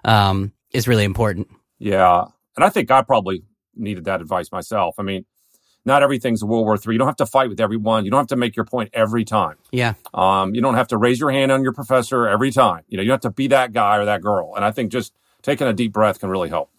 um, 0.05 0.53
is 0.71 0.87
really 0.87 1.03
important. 1.03 1.49
Yeah. 1.79 2.23
And 2.55 2.63
I 2.63 2.69
think 2.69 2.89
I 2.91 3.01
probably 3.01 3.43
needed 3.75 4.05
that 4.05 4.21
advice 4.21 4.51
myself. 4.51 4.95
I 4.97 5.03
mean, 5.03 5.25
not 5.83 6.01
everything's 6.01 6.41
a 6.41 6.45
World 6.45 6.65
War 6.65 6.75
III. 6.75 6.93
You 6.93 6.97
don't 6.97 7.07
have 7.07 7.17
to 7.17 7.25
fight 7.25 7.49
with 7.49 7.59
everyone. 7.59 8.05
You 8.05 8.11
don't 8.11 8.19
have 8.19 8.27
to 8.27 8.35
make 8.35 8.55
your 8.55 8.65
point 8.65 8.89
every 8.93 9.25
time. 9.25 9.57
Yeah. 9.71 9.93
Um, 10.13 10.55
you 10.55 10.61
don't 10.61 10.75
have 10.75 10.87
to 10.89 10.97
raise 10.97 11.19
your 11.19 11.31
hand 11.31 11.51
on 11.51 11.63
your 11.63 11.73
professor 11.73 12.27
every 12.27 12.51
time. 12.51 12.83
You 12.87 12.97
know, 12.97 13.03
you 13.03 13.11
have 13.11 13.21
to 13.21 13.29
be 13.29 13.47
that 13.47 13.73
guy 13.73 13.97
or 13.97 14.05
that 14.05 14.21
girl. 14.21 14.53
And 14.55 14.63
I 14.63 14.71
think 14.71 14.91
just 14.91 15.13
taking 15.41 15.67
a 15.67 15.73
deep 15.73 15.93
breath 15.93 16.19
can 16.19 16.29
really 16.29 16.49
help. 16.49 16.71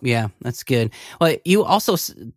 Yeah, 0.00 0.28
that's 0.40 0.62
good. 0.62 0.92
Well, 1.20 1.36
you 1.44 1.64
also 1.64 1.96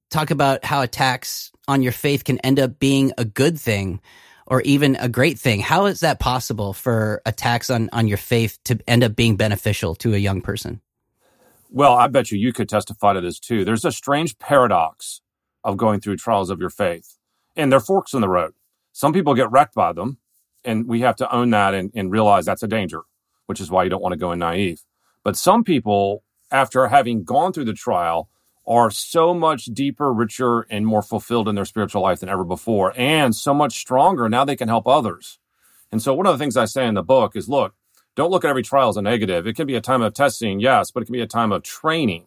talk 0.09 0.31
about 0.31 0.63
how 0.63 0.81
attacks 0.81 1.51
on 1.67 1.81
your 1.81 1.91
faith 1.91 2.23
can 2.23 2.39
end 2.39 2.59
up 2.59 2.79
being 2.79 3.11
a 3.17 3.25
good 3.25 3.59
thing 3.59 3.99
or 4.47 4.61
even 4.61 4.95
a 4.95 5.09
great 5.09 5.37
thing. 5.37 5.59
How 5.59 5.85
is 5.85 5.99
that 5.99 6.19
possible 6.19 6.73
for 6.73 7.21
attacks 7.25 7.69
on, 7.69 7.89
on 7.91 8.07
your 8.07 8.17
faith 8.17 8.57
to 8.63 8.79
end 8.87 9.03
up 9.03 9.15
being 9.15 9.35
beneficial 9.35 9.93
to 9.95 10.13
a 10.13 10.17
young 10.17 10.41
person? 10.41 10.81
Well, 11.69 11.93
I 11.93 12.07
bet 12.07 12.31
you 12.31 12.39
you 12.39 12.53
could 12.53 12.69
testify 12.69 13.13
to 13.13 13.21
this 13.21 13.39
too. 13.39 13.65
There's 13.65 13.83
a 13.83 13.91
strange 13.91 14.39
paradox 14.39 15.21
of 15.63 15.75
going 15.75 15.99
through 15.99 16.15
trials 16.15 16.49
of 16.49 16.61
your 16.61 16.69
faith, 16.69 17.17
and 17.57 17.71
they're 17.71 17.81
forks 17.81 18.13
in 18.13 18.21
the 18.21 18.29
road. 18.29 18.53
Some 18.93 19.11
people 19.11 19.35
get 19.35 19.51
wrecked 19.51 19.75
by 19.75 19.91
them, 19.91 20.17
and 20.63 20.87
we 20.87 21.01
have 21.01 21.17
to 21.17 21.35
own 21.35 21.49
that 21.49 21.73
and, 21.73 21.91
and 21.93 22.09
realize 22.09 22.45
that's 22.45 22.63
a 22.63 22.67
danger, 22.67 23.01
which 23.47 23.59
is 23.59 23.69
why 23.69 23.83
you 23.83 23.89
don't 23.89 24.01
want 24.01 24.13
to 24.13 24.17
go 24.17 24.31
in 24.31 24.39
naive. 24.39 24.81
But 25.23 25.35
some 25.35 25.65
people, 25.65 26.23
after 26.51 26.87
having 26.87 27.25
gone 27.25 27.51
through 27.51 27.65
the 27.65 27.73
trial, 27.73 28.29
are 28.67 28.91
so 28.91 29.33
much 29.33 29.65
deeper, 29.65 30.11
richer, 30.11 30.61
and 30.69 30.85
more 30.85 31.01
fulfilled 31.01 31.47
in 31.47 31.55
their 31.55 31.65
spiritual 31.65 32.01
life 32.01 32.19
than 32.19 32.29
ever 32.29 32.43
before, 32.43 32.93
and 32.97 33.35
so 33.35 33.53
much 33.53 33.79
stronger. 33.79 34.27
Now 34.27 34.43
they 34.43 34.55
can 34.55 34.67
help 34.67 34.87
others. 34.87 35.39
And 35.91 36.01
so, 36.01 36.13
one 36.13 36.25
of 36.25 36.37
the 36.37 36.43
things 36.43 36.57
I 36.57 36.65
say 36.65 36.85
in 36.85 36.95
the 36.95 37.03
book 37.03 37.35
is 37.35 37.47
look, 37.47 37.73
don't 38.15 38.31
look 38.31 38.43
at 38.43 38.49
every 38.49 38.63
trial 38.63 38.89
as 38.89 38.97
a 38.97 39.01
negative. 39.01 39.47
It 39.47 39.55
can 39.55 39.67
be 39.67 39.75
a 39.75 39.81
time 39.81 40.01
of 40.01 40.13
testing, 40.13 40.59
yes, 40.59 40.91
but 40.91 41.03
it 41.03 41.05
can 41.05 41.13
be 41.13 41.21
a 41.21 41.27
time 41.27 41.51
of 41.51 41.63
training 41.63 42.25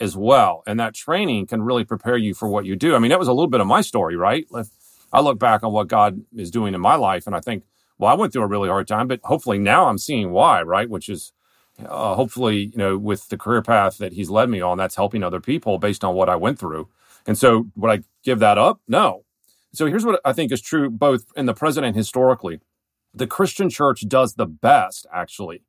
as 0.00 0.16
well. 0.16 0.62
And 0.66 0.80
that 0.80 0.94
training 0.94 1.46
can 1.46 1.62
really 1.62 1.84
prepare 1.84 2.16
you 2.16 2.34
for 2.34 2.48
what 2.48 2.64
you 2.64 2.76
do. 2.76 2.94
I 2.94 2.98
mean, 2.98 3.10
that 3.10 3.18
was 3.18 3.28
a 3.28 3.32
little 3.32 3.50
bit 3.50 3.60
of 3.60 3.66
my 3.66 3.80
story, 3.80 4.16
right? 4.16 4.46
If 4.54 4.68
I 5.12 5.20
look 5.20 5.38
back 5.38 5.62
on 5.62 5.72
what 5.72 5.88
God 5.88 6.22
is 6.34 6.50
doing 6.50 6.74
in 6.74 6.80
my 6.80 6.94
life, 6.94 7.26
and 7.26 7.36
I 7.36 7.40
think, 7.40 7.64
well, 7.98 8.10
I 8.10 8.14
went 8.14 8.32
through 8.32 8.42
a 8.42 8.48
really 8.48 8.68
hard 8.68 8.88
time, 8.88 9.06
but 9.06 9.20
hopefully 9.22 9.58
now 9.58 9.86
I'm 9.86 9.98
seeing 9.98 10.30
why, 10.30 10.62
right? 10.62 10.88
Which 10.88 11.08
is 11.08 11.32
uh, 11.80 12.14
hopefully, 12.14 12.70
you 12.72 12.78
know, 12.78 12.96
with 12.96 13.28
the 13.28 13.36
career 13.36 13.62
path 13.62 13.98
that 13.98 14.12
he's 14.12 14.30
led 14.30 14.48
me 14.48 14.60
on, 14.60 14.78
that's 14.78 14.96
helping 14.96 15.22
other 15.22 15.40
people 15.40 15.78
based 15.78 16.04
on 16.04 16.14
what 16.14 16.28
I 16.28 16.36
went 16.36 16.58
through. 16.58 16.88
And 17.26 17.36
so, 17.36 17.66
would 17.76 17.90
I 17.90 18.02
give 18.22 18.38
that 18.40 18.58
up? 18.58 18.80
No. 18.86 19.24
So, 19.72 19.86
here's 19.86 20.04
what 20.04 20.20
I 20.24 20.32
think 20.32 20.52
is 20.52 20.60
true 20.60 20.90
both 20.90 21.26
in 21.36 21.46
the 21.46 21.54
present 21.54 21.86
and 21.86 21.96
historically. 21.96 22.60
The 23.12 23.26
Christian 23.26 23.70
church 23.70 24.08
does 24.08 24.34
the 24.34 24.46
best, 24.46 25.06
actually, 25.12 25.62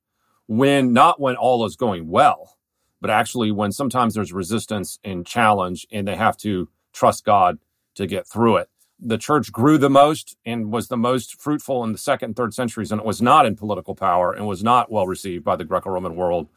when 0.47 0.93
not 0.93 1.19
when 1.19 1.35
all 1.35 1.65
is 1.65 1.75
going 1.75 2.07
well, 2.07 2.57
but 3.01 3.09
actually 3.09 3.51
when 3.51 3.71
sometimes 3.71 4.15
there's 4.15 4.33
resistance 4.33 4.99
and 5.03 5.25
challenge 5.25 5.87
and 5.91 6.07
they 6.07 6.15
have 6.15 6.37
to 6.37 6.69
trust 6.93 7.25
God 7.25 7.59
to 7.95 8.07
get 8.07 8.27
through 8.27 8.57
it 8.57 8.69
the 8.99 9.17
church 9.17 9.51
grew 9.51 9.77
the 9.77 9.89
most 9.89 10.37
and 10.45 10.71
was 10.71 10.87
the 10.87 10.97
most 10.97 11.39
fruitful 11.39 11.83
in 11.83 11.91
the 11.91 11.97
second 11.97 12.29
and 12.29 12.35
third 12.35 12.53
centuries, 12.53 12.91
and 12.91 13.01
it 13.01 13.05
was 13.05 13.21
not 13.21 13.45
in 13.45 13.55
political 13.55 13.95
power 13.95 14.31
and 14.31 14.47
was 14.47 14.63
not 14.63 14.91
well 14.91 15.05
received 15.05 15.43
by 15.43 15.55
the 15.55 15.65
Greco 15.65 15.89
Roman 15.89 16.15
world 16.15 16.47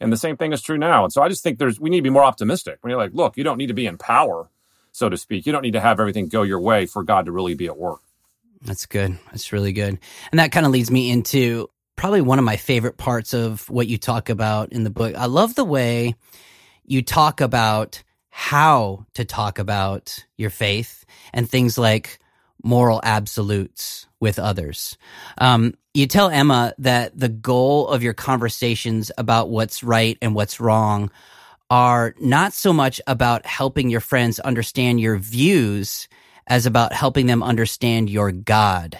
And 0.00 0.12
the 0.12 0.16
same 0.16 0.36
thing 0.36 0.52
is 0.52 0.62
true 0.62 0.78
now. 0.78 1.04
And 1.04 1.12
so 1.12 1.22
I 1.22 1.28
just 1.28 1.42
think 1.42 1.58
there's, 1.58 1.78
we 1.78 1.90
need 1.90 1.98
to 1.98 2.02
be 2.02 2.10
more 2.10 2.24
optimistic. 2.24 2.78
When 2.80 2.90
you're 2.90 2.98
like, 2.98 3.12
look, 3.12 3.36
you 3.36 3.44
don't 3.44 3.58
need 3.58 3.66
to 3.66 3.74
be 3.74 3.86
in 3.86 3.98
power, 3.98 4.48
so 4.92 5.08
to 5.08 5.16
speak. 5.16 5.44
You 5.46 5.52
don't 5.52 5.62
need 5.62 5.74
to 5.74 5.80
have 5.80 6.00
everything 6.00 6.28
go 6.28 6.42
your 6.42 6.60
way 6.60 6.86
for 6.86 7.02
God 7.02 7.26
to 7.26 7.32
really 7.32 7.54
be 7.54 7.66
at 7.66 7.76
work. 7.76 8.00
That's 8.62 8.86
good. 8.86 9.18
That's 9.26 9.52
really 9.52 9.72
good. 9.72 9.98
And 10.30 10.38
that 10.38 10.52
kind 10.52 10.66
of 10.66 10.72
leads 10.72 10.90
me 10.90 11.10
into 11.10 11.68
probably 11.96 12.22
one 12.22 12.38
of 12.38 12.44
my 12.44 12.56
favorite 12.56 12.96
parts 12.96 13.34
of 13.34 13.68
what 13.68 13.88
you 13.88 13.98
talk 13.98 14.30
about 14.30 14.72
in 14.72 14.84
the 14.84 14.90
book. 14.90 15.14
I 15.14 15.26
love 15.26 15.54
the 15.54 15.64
way 15.64 16.14
you 16.86 17.02
talk 17.02 17.42
about 17.42 18.02
how 18.30 19.06
to 19.14 19.24
talk 19.24 19.58
about 19.58 20.24
your 20.36 20.50
faith 20.50 21.04
and 21.32 21.48
things 21.48 21.76
like 21.76 22.18
moral 22.62 23.00
absolutes 23.02 24.06
with 24.20 24.38
others. 24.38 24.96
Um, 25.38 25.74
you 25.94 26.06
tell 26.06 26.30
Emma 26.30 26.74
that 26.78 27.18
the 27.18 27.28
goal 27.28 27.88
of 27.88 28.02
your 28.02 28.14
conversations 28.14 29.10
about 29.18 29.50
what's 29.50 29.82
right 29.82 30.16
and 30.22 30.34
what's 30.34 30.60
wrong 30.60 31.10
are 31.68 32.14
not 32.20 32.52
so 32.52 32.72
much 32.72 33.00
about 33.06 33.46
helping 33.46 33.90
your 33.90 34.00
friends 34.00 34.40
understand 34.40 35.00
your 35.00 35.16
views 35.16 36.08
as 36.46 36.66
about 36.66 36.92
helping 36.92 37.26
them 37.26 37.42
understand 37.42 38.10
your 38.10 38.32
God. 38.32 38.98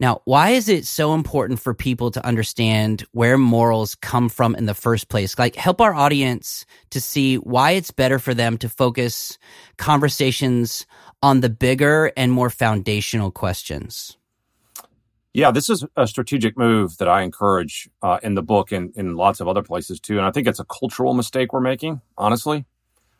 Now, 0.00 0.22
why 0.24 0.50
is 0.50 0.68
it 0.68 0.86
so 0.86 1.14
important 1.14 1.58
for 1.58 1.74
people 1.74 2.10
to 2.12 2.24
understand 2.24 3.04
where 3.12 3.36
morals 3.36 3.96
come 3.96 4.28
from 4.28 4.54
in 4.54 4.66
the 4.66 4.74
first 4.74 5.08
place? 5.08 5.36
Like, 5.38 5.56
help 5.56 5.80
our 5.80 5.92
audience 5.92 6.64
to 6.90 7.00
see 7.00 7.36
why 7.36 7.72
it's 7.72 7.90
better 7.90 8.20
for 8.20 8.32
them 8.32 8.58
to 8.58 8.68
focus 8.68 9.38
conversations 9.76 10.86
on 11.20 11.40
the 11.40 11.48
bigger 11.48 12.12
and 12.16 12.30
more 12.30 12.50
foundational 12.50 13.32
questions. 13.32 14.16
Yeah, 15.34 15.50
this 15.50 15.68
is 15.68 15.84
a 15.96 16.06
strategic 16.06 16.56
move 16.56 16.96
that 16.98 17.08
I 17.08 17.22
encourage 17.22 17.88
uh, 18.02 18.18
in 18.22 18.34
the 18.34 18.42
book 18.42 18.72
and 18.72 18.96
in 18.96 19.16
lots 19.16 19.40
of 19.40 19.48
other 19.48 19.62
places 19.62 20.00
too. 20.00 20.16
And 20.16 20.26
I 20.26 20.30
think 20.30 20.46
it's 20.46 20.60
a 20.60 20.64
cultural 20.64 21.12
mistake 21.12 21.52
we're 21.52 21.60
making, 21.60 22.00
honestly. 22.16 22.64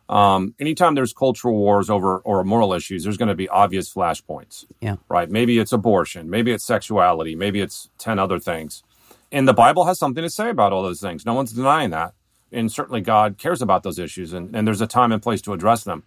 Um, 0.09 0.55
anytime 0.59 0.95
there's 0.95 1.13
cultural 1.13 1.57
wars 1.57 1.91
over 1.91 2.19
or 2.19 2.43
moral 2.43 2.73
issues, 2.73 3.05
there's 3.05 3.19
going 3.19 3.29
to 3.29 3.35
be 3.35 3.49
obvious 3.49 3.93
flashpoints. 3.93 4.65
Yeah. 4.81 4.97
Right. 5.09 5.31
Maybe 5.31 5.59
it's 5.59 5.73
abortion. 5.73 6.31
Maybe 6.31 6.51
it's 6.53 6.65
sexuality. 6.65 7.35
Maybe 7.35 7.61
it's 7.61 7.91
10 7.99 8.19
other 8.19 8.39
things. 8.39 8.83
And 9.31 9.47
the 9.47 9.53
Bible 9.53 9.85
has 9.85 9.99
something 9.99 10.23
to 10.23 10.31
say 10.31 10.49
about 10.49 10.73
all 10.73 10.83
those 10.83 11.01
things. 11.01 11.27
No 11.27 11.35
one's 11.35 11.53
denying 11.53 11.91
that. 11.91 12.15
And 12.51 12.73
certainly 12.73 13.03
God 13.03 13.37
cares 13.37 13.61
about 13.61 13.83
those 13.83 13.99
issues 13.99 14.33
and, 14.33 14.57
and 14.57 14.67
there's 14.67 14.81
a 14.81 14.87
time 14.87 15.13
and 15.13 15.23
place 15.23 15.43
to 15.43 15.53
address 15.53 15.85
them. 15.85 16.05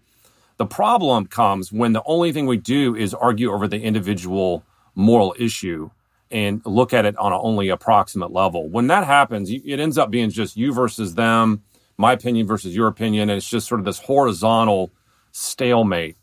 The 0.58 0.65
problem 0.65 1.27
comes 1.27 1.72
when 1.72 1.93
the 1.93 2.03
only 2.05 2.31
thing 2.31 2.48
we 2.48 2.58
do 2.58 2.96
is 2.96 3.13
argue 3.13 3.51
over 3.51 3.67
the 3.67 3.81
individual 3.81 4.63
moral 4.96 5.36
issue 5.38 5.91
and 6.31 6.62
look 6.65 6.93
at 6.93 7.05
it 7.05 7.15
on 7.17 7.31
a 7.31 7.39
only 7.39 7.70
approximate 7.70 8.31
level. 8.31 8.67
When 8.67 8.88
that 8.88 9.05
happens, 9.05 9.51
it 9.51 9.79
ends 9.79 9.98
up 9.98 10.10
being 10.10 10.29
just 10.29 10.58
you 10.58 10.74
versus 10.74 11.13
them 11.15 11.62
my 12.01 12.13
opinion 12.13 12.48
versus 12.48 12.75
your 12.75 12.88
opinion. 12.88 13.29
And 13.29 13.38
it's 13.38 13.50
just 13.50 13.67
sort 13.67 13.79
of 13.79 13.86
this 13.86 14.00
horizontal 14.00 14.91
stalemate. 15.31 16.17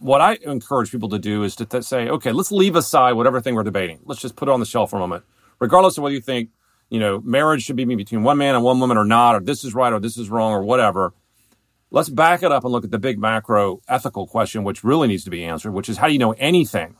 What 0.00 0.20
I 0.20 0.38
encourage 0.42 0.90
people 0.90 1.08
to 1.10 1.18
do 1.18 1.42
is 1.42 1.56
to 1.56 1.66
th- 1.66 1.84
say, 1.84 2.08
okay, 2.08 2.32
let's 2.32 2.50
leave 2.52 2.76
aside 2.76 3.12
whatever 3.12 3.40
thing 3.40 3.54
we're 3.54 3.64
debating. 3.64 4.00
Let's 4.04 4.20
just 4.20 4.36
put 4.36 4.48
it 4.48 4.52
on 4.52 4.60
the 4.60 4.66
shelf 4.66 4.90
for 4.90 4.96
a 4.96 5.00
moment, 5.00 5.24
regardless 5.58 5.98
of 5.98 6.02
whether 6.02 6.14
you 6.14 6.20
think, 6.20 6.50
you 6.88 6.98
know, 6.98 7.20
marriage 7.20 7.62
should 7.62 7.76
be 7.76 7.84
between 7.84 8.22
one 8.22 8.38
man 8.38 8.54
and 8.54 8.64
one 8.64 8.80
woman 8.80 8.96
or 8.96 9.04
not, 9.04 9.34
or 9.34 9.40
this 9.40 9.64
is 9.64 9.74
right 9.74 9.92
or 9.92 10.00
this 10.00 10.16
is 10.16 10.30
wrong 10.30 10.52
or 10.52 10.62
whatever. 10.62 11.12
Let's 11.90 12.08
back 12.08 12.42
it 12.42 12.52
up 12.52 12.64
and 12.64 12.72
look 12.72 12.84
at 12.84 12.90
the 12.90 12.98
big 12.98 13.18
macro 13.18 13.80
ethical 13.88 14.26
question, 14.26 14.62
which 14.62 14.84
really 14.84 15.08
needs 15.08 15.24
to 15.24 15.30
be 15.30 15.44
answered, 15.44 15.72
which 15.72 15.88
is 15.88 15.98
how 15.98 16.06
do 16.06 16.12
you 16.12 16.18
know 16.18 16.32
anything 16.32 16.96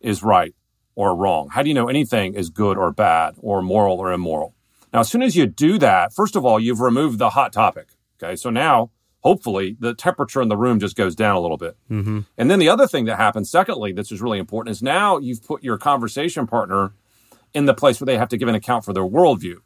is 0.00 0.22
right 0.22 0.54
or 0.94 1.14
wrong? 1.14 1.48
How 1.50 1.62
do 1.62 1.68
you 1.68 1.74
know 1.74 1.88
anything 1.88 2.34
is 2.34 2.48
good 2.48 2.78
or 2.78 2.92
bad 2.92 3.34
or 3.38 3.60
moral 3.62 3.98
or 3.98 4.12
immoral? 4.12 4.54
Now, 4.92 5.00
as 5.00 5.08
soon 5.08 5.22
as 5.22 5.36
you 5.36 5.46
do 5.46 5.78
that, 5.78 6.12
first 6.12 6.36
of 6.36 6.44
all, 6.44 6.58
you've 6.58 6.80
removed 6.80 7.18
the 7.18 7.30
hot 7.30 7.52
topic. 7.52 7.88
Okay. 8.22 8.36
So 8.36 8.50
now, 8.50 8.90
hopefully, 9.20 9.76
the 9.78 9.94
temperature 9.94 10.42
in 10.42 10.48
the 10.48 10.56
room 10.56 10.80
just 10.80 10.96
goes 10.96 11.14
down 11.14 11.36
a 11.36 11.40
little 11.40 11.56
bit. 11.56 11.76
Mm-hmm. 11.90 12.20
And 12.36 12.50
then 12.50 12.58
the 12.58 12.68
other 12.68 12.86
thing 12.86 13.04
that 13.06 13.16
happens, 13.16 13.50
secondly, 13.50 13.92
this 13.92 14.10
is 14.10 14.20
really 14.20 14.38
important, 14.38 14.72
is 14.72 14.82
now 14.82 15.18
you've 15.18 15.44
put 15.44 15.62
your 15.62 15.78
conversation 15.78 16.46
partner 16.46 16.92
in 17.54 17.66
the 17.66 17.74
place 17.74 18.00
where 18.00 18.06
they 18.06 18.18
have 18.18 18.28
to 18.28 18.36
give 18.36 18.48
an 18.48 18.54
account 18.54 18.84
for 18.84 18.92
their 18.92 19.04
worldview, 19.04 19.56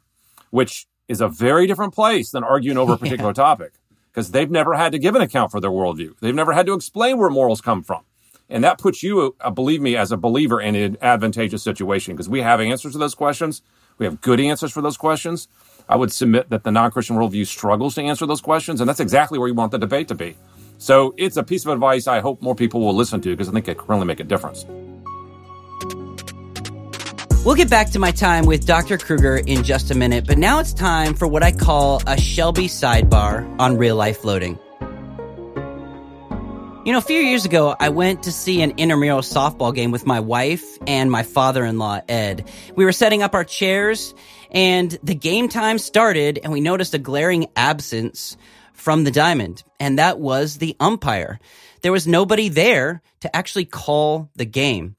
which 0.49 0.87
is 1.07 1.21
a 1.21 1.27
very 1.27 1.67
different 1.67 1.93
place 1.93 2.31
than 2.31 2.43
arguing 2.43 2.77
over 2.77 2.93
a 2.93 2.97
particular 2.99 3.29
yeah. 3.29 3.33
topic 3.33 3.73
because 4.11 4.31
they've 4.31 4.51
never 4.51 4.73
had 4.73 4.93
to 4.93 4.99
give 4.99 5.13
an 5.15 5.21
account 5.21 5.51
for 5.51 5.59
their 5.59 5.69
worldview. 5.69 6.17
They've 6.21 6.33
never 6.33 6.53
had 6.53 6.65
to 6.67 6.73
explain 6.73 7.17
where 7.17 7.29
morals 7.29 7.61
come 7.61 7.83
from. 7.83 8.03
And 8.47 8.63
that 8.63 8.77
puts 8.77 9.03
you, 9.03 9.35
uh, 9.41 9.49
believe 9.49 9.81
me, 9.81 9.97
as 9.97 10.11
a 10.11 10.17
believer 10.17 10.61
in 10.61 10.75
an 10.75 10.97
advantageous 11.01 11.63
situation 11.63 12.13
because 12.13 12.29
we 12.29 12.41
have 12.41 12.61
answers 12.61 12.93
to 12.93 12.97
those 12.97 13.15
questions 13.15 13.61
we 13.97 14.05
have 14.05 14.21
good 14.21 14.39
answers 14.39 14.71
for 14.71 14.81
those 14.81 14.97
questions. 14.97 15.47
I 15.87 15.95
would 15.95 16.11
submit 16.11 16.49
that 16.49 16.63
the 16.63 16.71
non 16.71 16.91
Christian 16.91 17.15
worldview 17.15 17.45
struggles 17.45 17.95
to 17.95 18.01
answer 18.01 18.25
those 18.25 18.41
questions, 18.41 18.81
and 18.81 18.89
that's 18.89 18.99
exactly 18.99 19.37
where 19.37 19.47
you 19.47 19.53
want 19.53 19.71
the 19.71 19.77
debate 19.77 20.07
to 20.09 20.15
be. 20.15 20.35
So 20.77 21.13
it's 21.17 21.37
a 21.37 21.43
piece 21.43 21.65
of 21.65 21.71
advice 21.71 22.07
I 22.07 22.19
hope 22.19 22.41
more 22.41 22.55
people 22.55 22.81
will 22.81 22.95
listen 22.95 23.21
to 23.21 23.29
because 23.29 23.47
I 23.47 23.51
think 23.51 23.67
it 23.67 23.77
can 23.77 23.87
really 23.87 24.05
make 24.05 24.19
a 24.19 24.23
difference. 24.23 24.65
We'll 27.45 27.55
get 27.55 27.69
back 27.69 27.91
to 27.91 27.99
my 27.99 28.09
time 28.09 28.47
with 28.47 28.65
Dr. 28.65 28.97
Kruger 28.97 29.37
in 29.37 29.63
just 29.63 29.91
a 29.91 29.95
minute, 29.95 30.25
but 30.25 30.39
now 30.39 30.59
it's 30.59 30.73
time 30.73 31.13
for 31.13 31.27
what 31.27 31.43
I 31.43 31.51
call 31.51 32.01
a 32.07 32.19
Shelby 32.19 32.67
sidebar 32.67 33.47
on 33.59 33.77
real 33.77 33.95
life 33.95 34.25
loading. 34.25 34.57
You 36.85 36.91
know, 36.91 36.99
a 36.99 37.01
few 37.01 37.19
years 37.19 37.45
ago, 37.45 37.75
I 37.79 37.89
went 37.89 38.21
to 38.23 38.31
see 38.31 38.61
an 38.61 38.73
intramural 38.77 39.21
softball 39.21 39.73
game 39.73 39.89
with 39.89 40.05
my 40.05 40.19
wife 40.19 40.63
and 40.85 41.09
my 41.09 41.23
father-in-law, 41.23 42.01
Ed. 42.07 42.47
We 42.75 42.85
were 42.85 42.91
setting 42.91 43.23
up 43.23 43.33
our 43.33 43.43
chairs 43.43 44.13
and 44.51 44.91
the 45.01 45.15
game 45.15 45.49
time 45.49 45.79
started 45.79 46.39
and 46.43 46.53
we 46.53 46.61
noticed 46.61 46.93
a 46.93 46.99
glaring 46.99 47.47
absence 47.55 48.37
from 48.73 49.03
the 49.03 49.09
diamond. 49.09 49.63
And 49.79 49.97
that 49.97 50.19
was 50.19 50.59
the 50.59 50.75
umpire. 50.79 51.39
There 51.81 51.91
was 51.91 52.05
nobody 52.05 52.49
there 52.49 53.01
to 53.21 53.35
actually 53.35 53.65
call 53.65 54.29
the 54.35 54.45
game. 54.45 54.94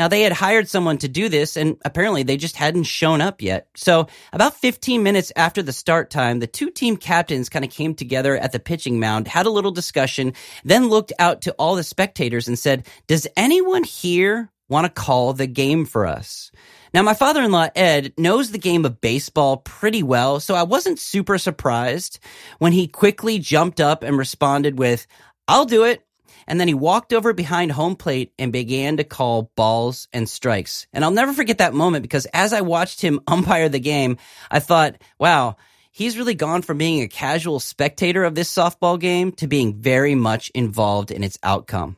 Now 0.00 0.08
they 0.08 0.22
had 0.22 0.32
hired 0.32 0.66
someone 0.66 0.96
to 0.96 1.08
do 1.08 1.28
this 1.28 1.58
and 1.58 1.76
apparently 1.84 2.22
they 2.22 2.38
just 2.38 2.56
hadn't 2.56 2.84
shown 2.84 3.20
up 3.20 3.42
yet. 3.42 3.68
So 3.76 4.06
about 4.32 4.56
15 4.56 5.02
minutes 5.02 5.30
after 5.36 5.62
the 5.62 5.74
start 5.74 6.08
time, 6.08 6.38
the 6.38 6.46
two 6.46 6.70
team 6.70 6.96
captains 6.96 7.50
kind 7.50 7.66
of 7.66 7.70
came 7.70 7.94
together 7.94 8.34
at 8.34 8.52
the 8.52 8.60
pitching 8.60 8.98
mound, 8.98 9.28
had 9.28 9.44
a 9.44 9.50
little 9.50 9.72
discussion, 9.72 10.32
then 10.64 10.88
looked 10.88 11.12
out 11.18 11.42
to 11.42 11.52
all 11.58 11.74
the 11.74 11.82
spectators 11.82 12.48
and 12.48 12.58
said, 12.58 12.86
does 13.08 13.26
anyone 13.36 13.84
here 13.84 14.50
want 14.70 14.86
to 14.86 14.90
call 14.90 15.34
the 15.34 15.46
game 15.46 15.84
for 15.84 16.06
us? 16.06 16.50
Now, 16.94 17.02
my 17.02 17.12
father 17.12 17.42
in 17.42 17.52
law, 17.52 17.68
Ed, 17.76 18.14
knows 18.16 18.52
the 18.52 18.58
game 18.58 18.86
of 18.86 19.02
baseball 19.02 19.58
pretty 19.58 20.02
well, 20.02 20.40
so 20.40 20.54
I 20.54 20.62
wasn't 20.62 20.98
super 20.98 21.36
surprised 21.36 22.20
when 22.58 22.72
he 22.72 22.88
quickly 22.88 23.38
jumped 23.38 23.82
up 23.82 24.02
and 24.02 24.16
responded 24.16 24.78
with, 24.78 25.06
I'll 25.46 25.66
do 25.66 25.84
it. 25.84 26.02
And 26.50 26.58
then 26.58 26.66
he 26.66 26.74
walked 26.74 27.12
over 27.12 27.32
behind 27.32 27.70
home 27.70 27.94
plate 27.94 28.32
and 28.36 28.52
began 28.52 28.96
to 28.96 29.04
call 29.04 29.52
balls 29.54 30.08
and 30.12 30.28
strikes. 30.28 30.88
And 30.92 31.04
I'll 31.04 31.12
never 31.12 31.32
forget 31.32 31.58
that 31.58 31.74
moment 31.74 32.02
because 32.02 32.26
as 32.34 32.52
I 32.52 32.62
watched 32.62 33.00
him 33.00 33.20
umpire 33.28 33.68
the 33.68 33.78
game, 33.78 34.16
I 34.50 34.58
thought, 34.58 35.00
wow, 35.16 35.54
he's 35.92 36.18
really 36.18 36.34
gone 36.34 36.62
from 36.62 36.76
being 36.76 37.02
a 37.02 37.08
casual 37.08 37.60
spectator 37.60 38.24
of 38.24 38.34
this 38.34 38.52
softball 38.52 38.98
game 38.98 39.30
to 39.34 39.46
being 39.46 39.80
very 39.80 40.16
much 40.16 40.50
involved 40.52 41.12
in 41.12 41.22
its 41.22 41.38
outcome. 41.44 41.96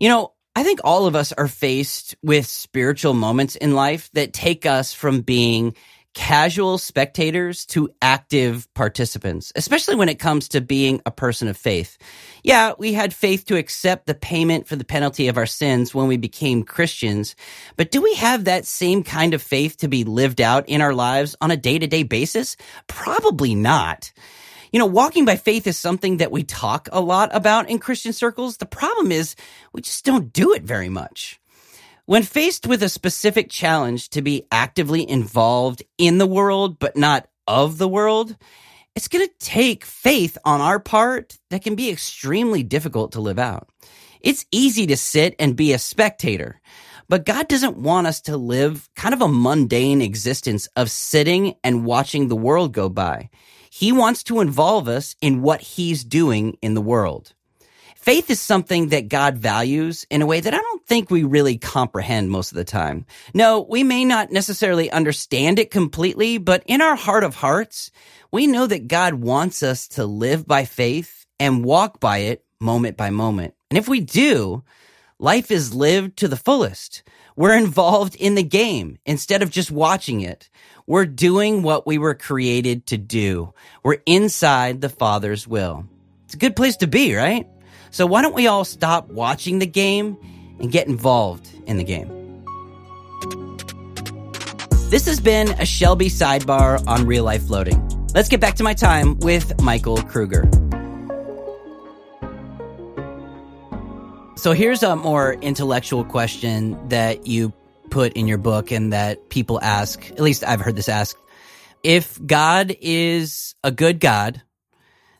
You 0.00 0.08
know, 0.08 0.32
I 0.56 0.64
think 0.64 0.80
all 0.82 1.06
of 1.06 1.14
us 1.14 1.30
are 1.30 1.46
faced 1.46 2.16
with 2.20 2.46
spiritual 2.46 3.14
moments 3.14 3.54
in 3.54 3.76
life 3.76 4.10
that 4.14 4.32
take 4.32 4.66
us 4.66 4.92
from 4.92 5.20
being 5.20 5.76
casual 6.18 6.78
spectators 6.78 7.64
to 7.64 7.88
active 8.02 8.66
participants, 8.74 9.52
especially 9.54 9.94
when 9.94 10.08
it 10.08 10.18
comes 10.18 10.48
to 10.48 10.60
being 10.60 11.00
a 11.06 11.12
person 11.12 11.46
of 11.46 11.56
faith. 11.56 11.96
Yeah, 12.42 12.72
we 12.76 12.92
had 12.92 13.14
faith 13.14 13.44
to 13.46 13.56
accept 13.56 14.06
the 14.06 14.16
payment 14.16 14.66
for 14.66 14.74
the 14.74 14.84
penalty 14.84 15.28
of 15.28 15.36
our 15.36 15.46
sins 15.46 15.94
when 15.94 16.08
we 16.08 16.16
became 16.16 16.64
Christians, 16.64 17.36
but 17.76 17.92
do 17.92 18.02
we 18.02 18.14
have 18.16 18.44
that 18.44 18.66
same 18.66 19.04
kind 19.04 19.32
of 19.32 19.40
faith 19.40 19.76
to 19.76 19.86
be 19.86 20.02
lived 20.02 20.40
out 20.40 20.68
in 20.68 20.80
our 20.80 20.92
lives 20.92 21.36
on 21.40 21.52
a 21.52 21.56
day 21.56 21.78
to 21.78 21.86
day 21.86 22.02
basis? 22.02 22.56
Probably 22.88 23.54
not. 23.54 24.10
You 24.72 24.80
know, 24.80 24.86
walking 24.86 25.24
by 25.24 25.36
faith 25.36 25.68
is 25.68 25.78
something 25.78 26.16
that 26.16 26.32
we 26.32 26.42
talk 26.42 26.88
a 26.90 27.00
lot 27.00 27.30
about 27.32 27.70
in 27.70 27.78
Christian 27.78 28.12
circles. 28.12 28.56
The 28.56 28.66
problem 28.66 29.12
is 29.12 29.36
we 29.72 29.82
just 29.82 30.04
don't 30.04 30.32
do 30.32 30.52
it 30.52 30.64
very 30.64 30.88
much. 30.88 31.38
When 32.08 32.22
faced 32.22 32.66
with 32.66 32.82
a 32.82 32.88
specific 32.88 33.50
challenge 33.50 34.08
to 34.10 34.22
be 34.22 34.46
actively 34.50 35.06
involved 35.06 35.82
in 35.98 36.16
the 36.16 36.26
world, 36.26 36.78
but 36.78 36.96
not 36.96 37.28
of 37.46 37.76
the 37.76 37.86
world, 37.86 38.34
it's 38.94 39.08
going 39.08 39.28
to 39.28 39.34
take 39.38 39.84
faith 39.84 40.38
on 40.42 40.62
our 40.62 40.80
part 40.80 41.36
that 41.50 41.62
can 41.62 41.74
be 41.74 41.90
extremely 41.90 42.62
difficult 42.62 43.12
to 43.12 43.20
live 43.20 43.38
out. 43.38 43.68
It's 44.22 44.46
easy 44.50 44.86
to 44.86 44.96
sit 44.96 45.34
and 45.38 45.54
be 45.54 45.74
a 45.74 45.78
spectator, 45.78 46.62
but 47.10 47.26
God 47.26 47.46
doesn't 47.46 47.76
want 47.76 48.06
us 48.06 48.22
to 48.22 48.38
live 48.38 48.88
kind 48.96 49.12
of 49.12 49.20
a 49.20 49.28
mundane 49.28 50.00
existence 50.00 50.66
of 50.76 50.90
sitting 50.90 51.56
and 51.62 51.84
watching 51.84 52.28
the 52.28 52.36
world 52.36 52.72
go 52.72 52.88
by. 52.88 53.28
He 53.68 53.92
wants 53.92 54.22
to 54.24 54.40
involve 54.40 54.88
us 54.88 55.14
in 55.20 55.42
what 55.42 55.60
he's 55.60 56.04
doing 56.04 56.56
in 56.62 56.72
the 56.72 56.80
world. 56.80 57.34
Faith 58.08 58.30
is 58.30 58.40
something 58.40 58.88
that 58.88 59.10
God 59.10 59.36
values 59.36 60.06
in 60.08 60.22
a 60.22 60.26
way 60.26 60.40
that 60.40 60.54
I 60.54 60.56
don't 60.56 60.86
think 60.86 61.10
we 61.10 61.24
really 61.24 61.58
comprehend 61.58 62.30
most 62.30 62.52
of 62.52 62.56
the 62.56 62.64
time. 62.64 63.04
No, 63.34 63.66
we 63.68 63.84
may 63.84 64.06
not 64.06 64.32
necessarily 64.32 64.90
understand 64.90 65.58
it 65.58 65.70
completely, 65.70 66.38
but 66.38 66.62
in 66.64 66.80
our 66.80 66.96
heart 66.96 67.22
of 67.22 67.34
hearts, 67.34 67.90
we 68.32 68.46
know 68.46 68.66
that 68.66 68.88
God 68.88 69.12
wants 69.12 69.62
us 69.62 69.88
to 69.88 70.06
live 70.06 70.46
by 70.46 70.64
faith 70.64 71.26
and 71.38 71.62
walk 71.62 72.00
by 72.00 72.20
it 72.20 72.46
moment 72.62 72.96
by 72.96 73.10
moment. 73.10 73.52
And 73.70 73.76
if 73.76 73.88
we 73.88 74.00
do, 74.00 74.64
life 75.18 75.50
is 75.50 75.74
lived 75.74 76.16
to 76.20 76.28
the 76.28 76.36
fullest. 76.36 77.02
We're 77.36 77.58
involved 77.58 78.14
in 78.14 78.36
the 78.36 78.42
game 78.42 78.96
instead 79.04 79.42
of 79.42 79.50
just 79.50 79.70
watching 79.70 80.22
it. 80.22 80.48
We're 80.86 81.04
doing 81.04 81.62
what 81.62 81.86
we 81.86 81.98
were 81.98 82.14
created 82.14 82.86
to 82.86 82.96
do. 82.96 83.52
We're 83.82 84.00
inside 84.06 84.80
the 84.80 84.88
Father's 84.88 85.46
will. 85.46 85.84
It's 86.24 86.32
a 86.32 86.38
good 86.38 86.56
place 86.56 86.78
to 86.78 86.86
be, 86.86 87.14
right? 87.14 87.46
So 87.90 88.06
why 88.06 88.22
don't 88.22 88.34
we 88.34 88.46
all 88.46 88.64
stop 88.64 89.08
watching 89.08 89.58
the 89.58 89.66
game 89.66 90.16
and 90.58 90.70
get 90.70 90.86
involved 90.86 91.48
in 91.66 91.76
the 91.76 91.84
game? 91.84 92.44
This 94.90 95.04
has 95.06 95.20
been 95.20 95.48
a 95.60 95.66
Shelby 95.66 96.08
sidebar 96.08 96.86
on 96.86 97.06
real 97.06 97.24
life 97.24 97.50
loading. 97.50 97.84
Let's 98.14 98.28
get 98.28 98.40
back 98.40 98.54
to 98.54 98.64
my 98.64 98.72
time 98.72 99.18
with 99.18 99.60
Michael 99.60 99.98
Kruger. 99.98 100.48
So 104.36 104.52
here's 104.52 104.82
a 104.82 104.96
more 104.96 105.34
intellectual 105.34 106.04
question 106.04 106.88
that 106.88 107.26
you 107.26 107.52
put 107.90 108.12
in 108.14 108.28
your 108.28 108.38
book 108.38 108.70
and 108.70 108.92
that 108.92 109.28
people 109.30 109.60
ask, 109.60 110.10
at 110.10 110.20
least 110.20 110.44
I've 110.44 110.60
heard 110.60 110.76
this 110.76 110.88
asked. 110.88 111.18
If 111.82 112.24
God 112.24 112.74
is 112.80 113.54
a 113.62 113.70
good 113.70 114.00
God, 114.00 114.42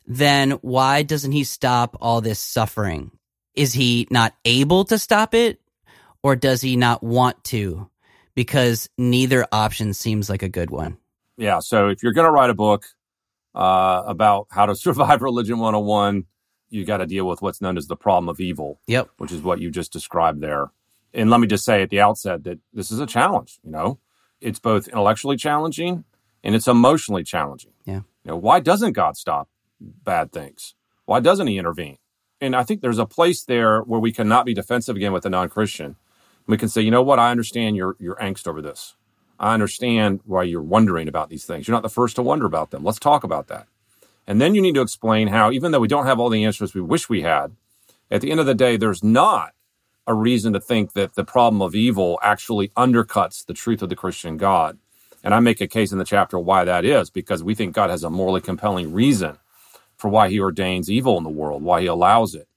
then 0.08 0.52
why 0.62 1.02
doesn't 1.02 1.32
he 1.32 1.44
stop 1.44 1.96
all 2.00 2.22
this 2.22 2.40
suffering? 2.40 3.12
Is 3.54 3.74
he 3.74 4.08
not 4.10 4.34
able 4.46 4.84
to 4.86 4.98
stop 4.98 5.34
it 5.34 5.60
or 6.22 6.34
does 6.34 6.62
he 6.62 6.76
not 6.76 7.02
want 7.02 7.44
to? 7.44 7.90
Because 8.34 8.88
neither 8.96 9.46
option 9.52 9.92
seems 9.92 10.30
like 10.30 10.42
a 10.42 10.48
good 10.48 10.70
one. 10.70 10.96
Yeah. 11.36 11.58
So 11.58 11.88
if 11.88 12.02
you're 12.02 12.14
going 12.14 12.24
to 12.24 12.30
write 12.30 12.48
a 12.48 12.54
book 12.54 12.86
uh, 13.54 14.02
about 14.06 14.46
how 14.50 14.64
to 14.66 14.74
survive 14.76 15.20
Religion 15.20 15.58
101, 15.58 16.24
you 16.70 16.86
got 16.86 16.98
to 16.98 17.06
deal 17.06 17.26
with 17.26 17.42
what's 17.42 17.60
known 17.60 17.76
as 17.76 17.86
the 17.86 17.96
problem 17.96 18.30
of 18.30 18.40
evil. 18.40 18.80
Yep. 18.86 19.10
Which 19.18 19.32
is 19.32 19.42
what 19.42 19.60
you 19.60 19.70
just 19.70 19.92
described 19.92 20.40
there. 20.40 20.70
And 21.12 21.28
let 21.28 21.40
me 21.40 21.46
just 21.46 21.66
say 21.66 21.82
at 21.82 21.90
the 21.90 22.00
outset 22.00 22.44
that 22.44 22.60
this 22.72 22.90
is 22.90 22.98
a 22.98 23.06
challenge, 23.06 23.58
you 23.62 23.70
know. 23.70 23.98
It's 24.40 24.58
both 24.58 24.88
intellectually 24.88 25.36
challenging 25.36 26.04
and 26.42 26.54
it's 26.54 26.68
emotionally 26.68 27.24
challenging. 27.24 27.72
Yeah. 27.84 28.02
You 28.24 28.32
know, 28.32 28.36
why 28.36 28.60
doesn't 28.60 28.92
God 28.92 29.16
stop 29.16 29.48
bad 29.80 30.32
things? 30.32 30.74
Why 31.04 31.20
doesn't 31.20 31.46
he 31.46 31.58
intervene? 31.58 31.98
And 32.40 32.54
I 32.54 32.62
think 32.62 32.80
there's 32.80 32.98
a 32.98 33.06
place 33.06 33.42
there 33.42 33.80
where 33.80 34.00
we 34.00 34.12
cannot 34.12 34.46
be 34.46 34.54
defensive 34.54 34.96
again 34.96 35.12
with 35.12 35.26
a 35.26 35.30
non-Christian. 35.30 35.96
We 36.46 36.56
can 36.56 36.68
say, 36.68 36.82
you 36.82 36.90
know 36.90 37.02
what, 37.02 37.18
I 37.18 37.30
understand 37.30 37.76
your 37.76 37.96
your 37.98 38.16
angst 38.16 38.46
over 38.46 38.62
this. 38.62 38.94
I 39.40 39.54
understand 39.54 40.20
why 40.24 40.44
you're 40.44 40.62
wondering 40.62 41.08
about 41.08 41.28
these 41.30 41.44
things. 41.44 41.68
You're 41.68 41.76
not 41.76 41.82
the 41.82 41.88
first 41.88 42.16
to 42.16 42.22
wonder 42.22 42.46
about 42.46 42.70
them. 42.70 42.84
Let's 42.84 42.98
talk 42.98 43.22
about 43.22 43.48
that. 43.48 43.68
And 44.26 44.40
then 44.40 44.54
you 44.54 44.60
need 44.60 44.74
to 44.74 44.80
explain 44.80 45.28
how, 45.28 45.50
even 45.52 45.72
though 45.72 45.80
we 45.80 45.88
don't 45.88 46.06
have 46.06 46.18
all 46.18 46.28
the 46.28 46.44
answers 46.44 46.74
we 46.74 46.80
wish 46.80 47.08
we 47.08 47.22
had, 47.22 47.54
at 48.10 48.20
the 48.20 48.30
end 48.30 48.40
of 48.40 48.46
the 48.46 48.54
day, 48.54 48.76
there's 48.76 49.04
not 49.04 49.52
a 50.06 50.14
reason 50.14 50.52
to 50.54 50.60
think 50.60 50.94
that 50.94 51.14
the 51.14 51.24
problem 51.24 51.62
of 51.62 51.74
evil 51.74 52.18
actually 52.22 52.68
undercuts 52.70 53.44
the 53.44 53.54
truth 53.54 53.82
of 53.82 53.88
the 53.88 53.96
Christian 53.96 54.36
God. 54.36 54.78
And 55.22 55.34
I 55.34 55.40
make 55.40 55.60
a 55.60 55.66
case 55.66 55.92
in 55.92 55.98
the 55.98 56.04
chapter 56.04 56.38
why 56.38 56.64
that 56.64 56.84
is, 56.84 57.10
because 57.10 57.42
we 57.42 57.54
think 57.54 57.74
God 57.74 57.90
has 57.90 58.04
a 58.04 58.10
morally 58.10 58.40
compelling 58.40 58.92
reason 58.92 59.38
for 59.98 60.08
why 60.08 60.28
he 60.28 60.40
ordains 60.40 60.90
evil 60.90 61.18
in 61.18 61.24
the 61.24 61.30
world, 61.30 61.62
why 61.62 61.80
he 61.80 61.86
allows 61.86 62.34
it. 62.34 62.48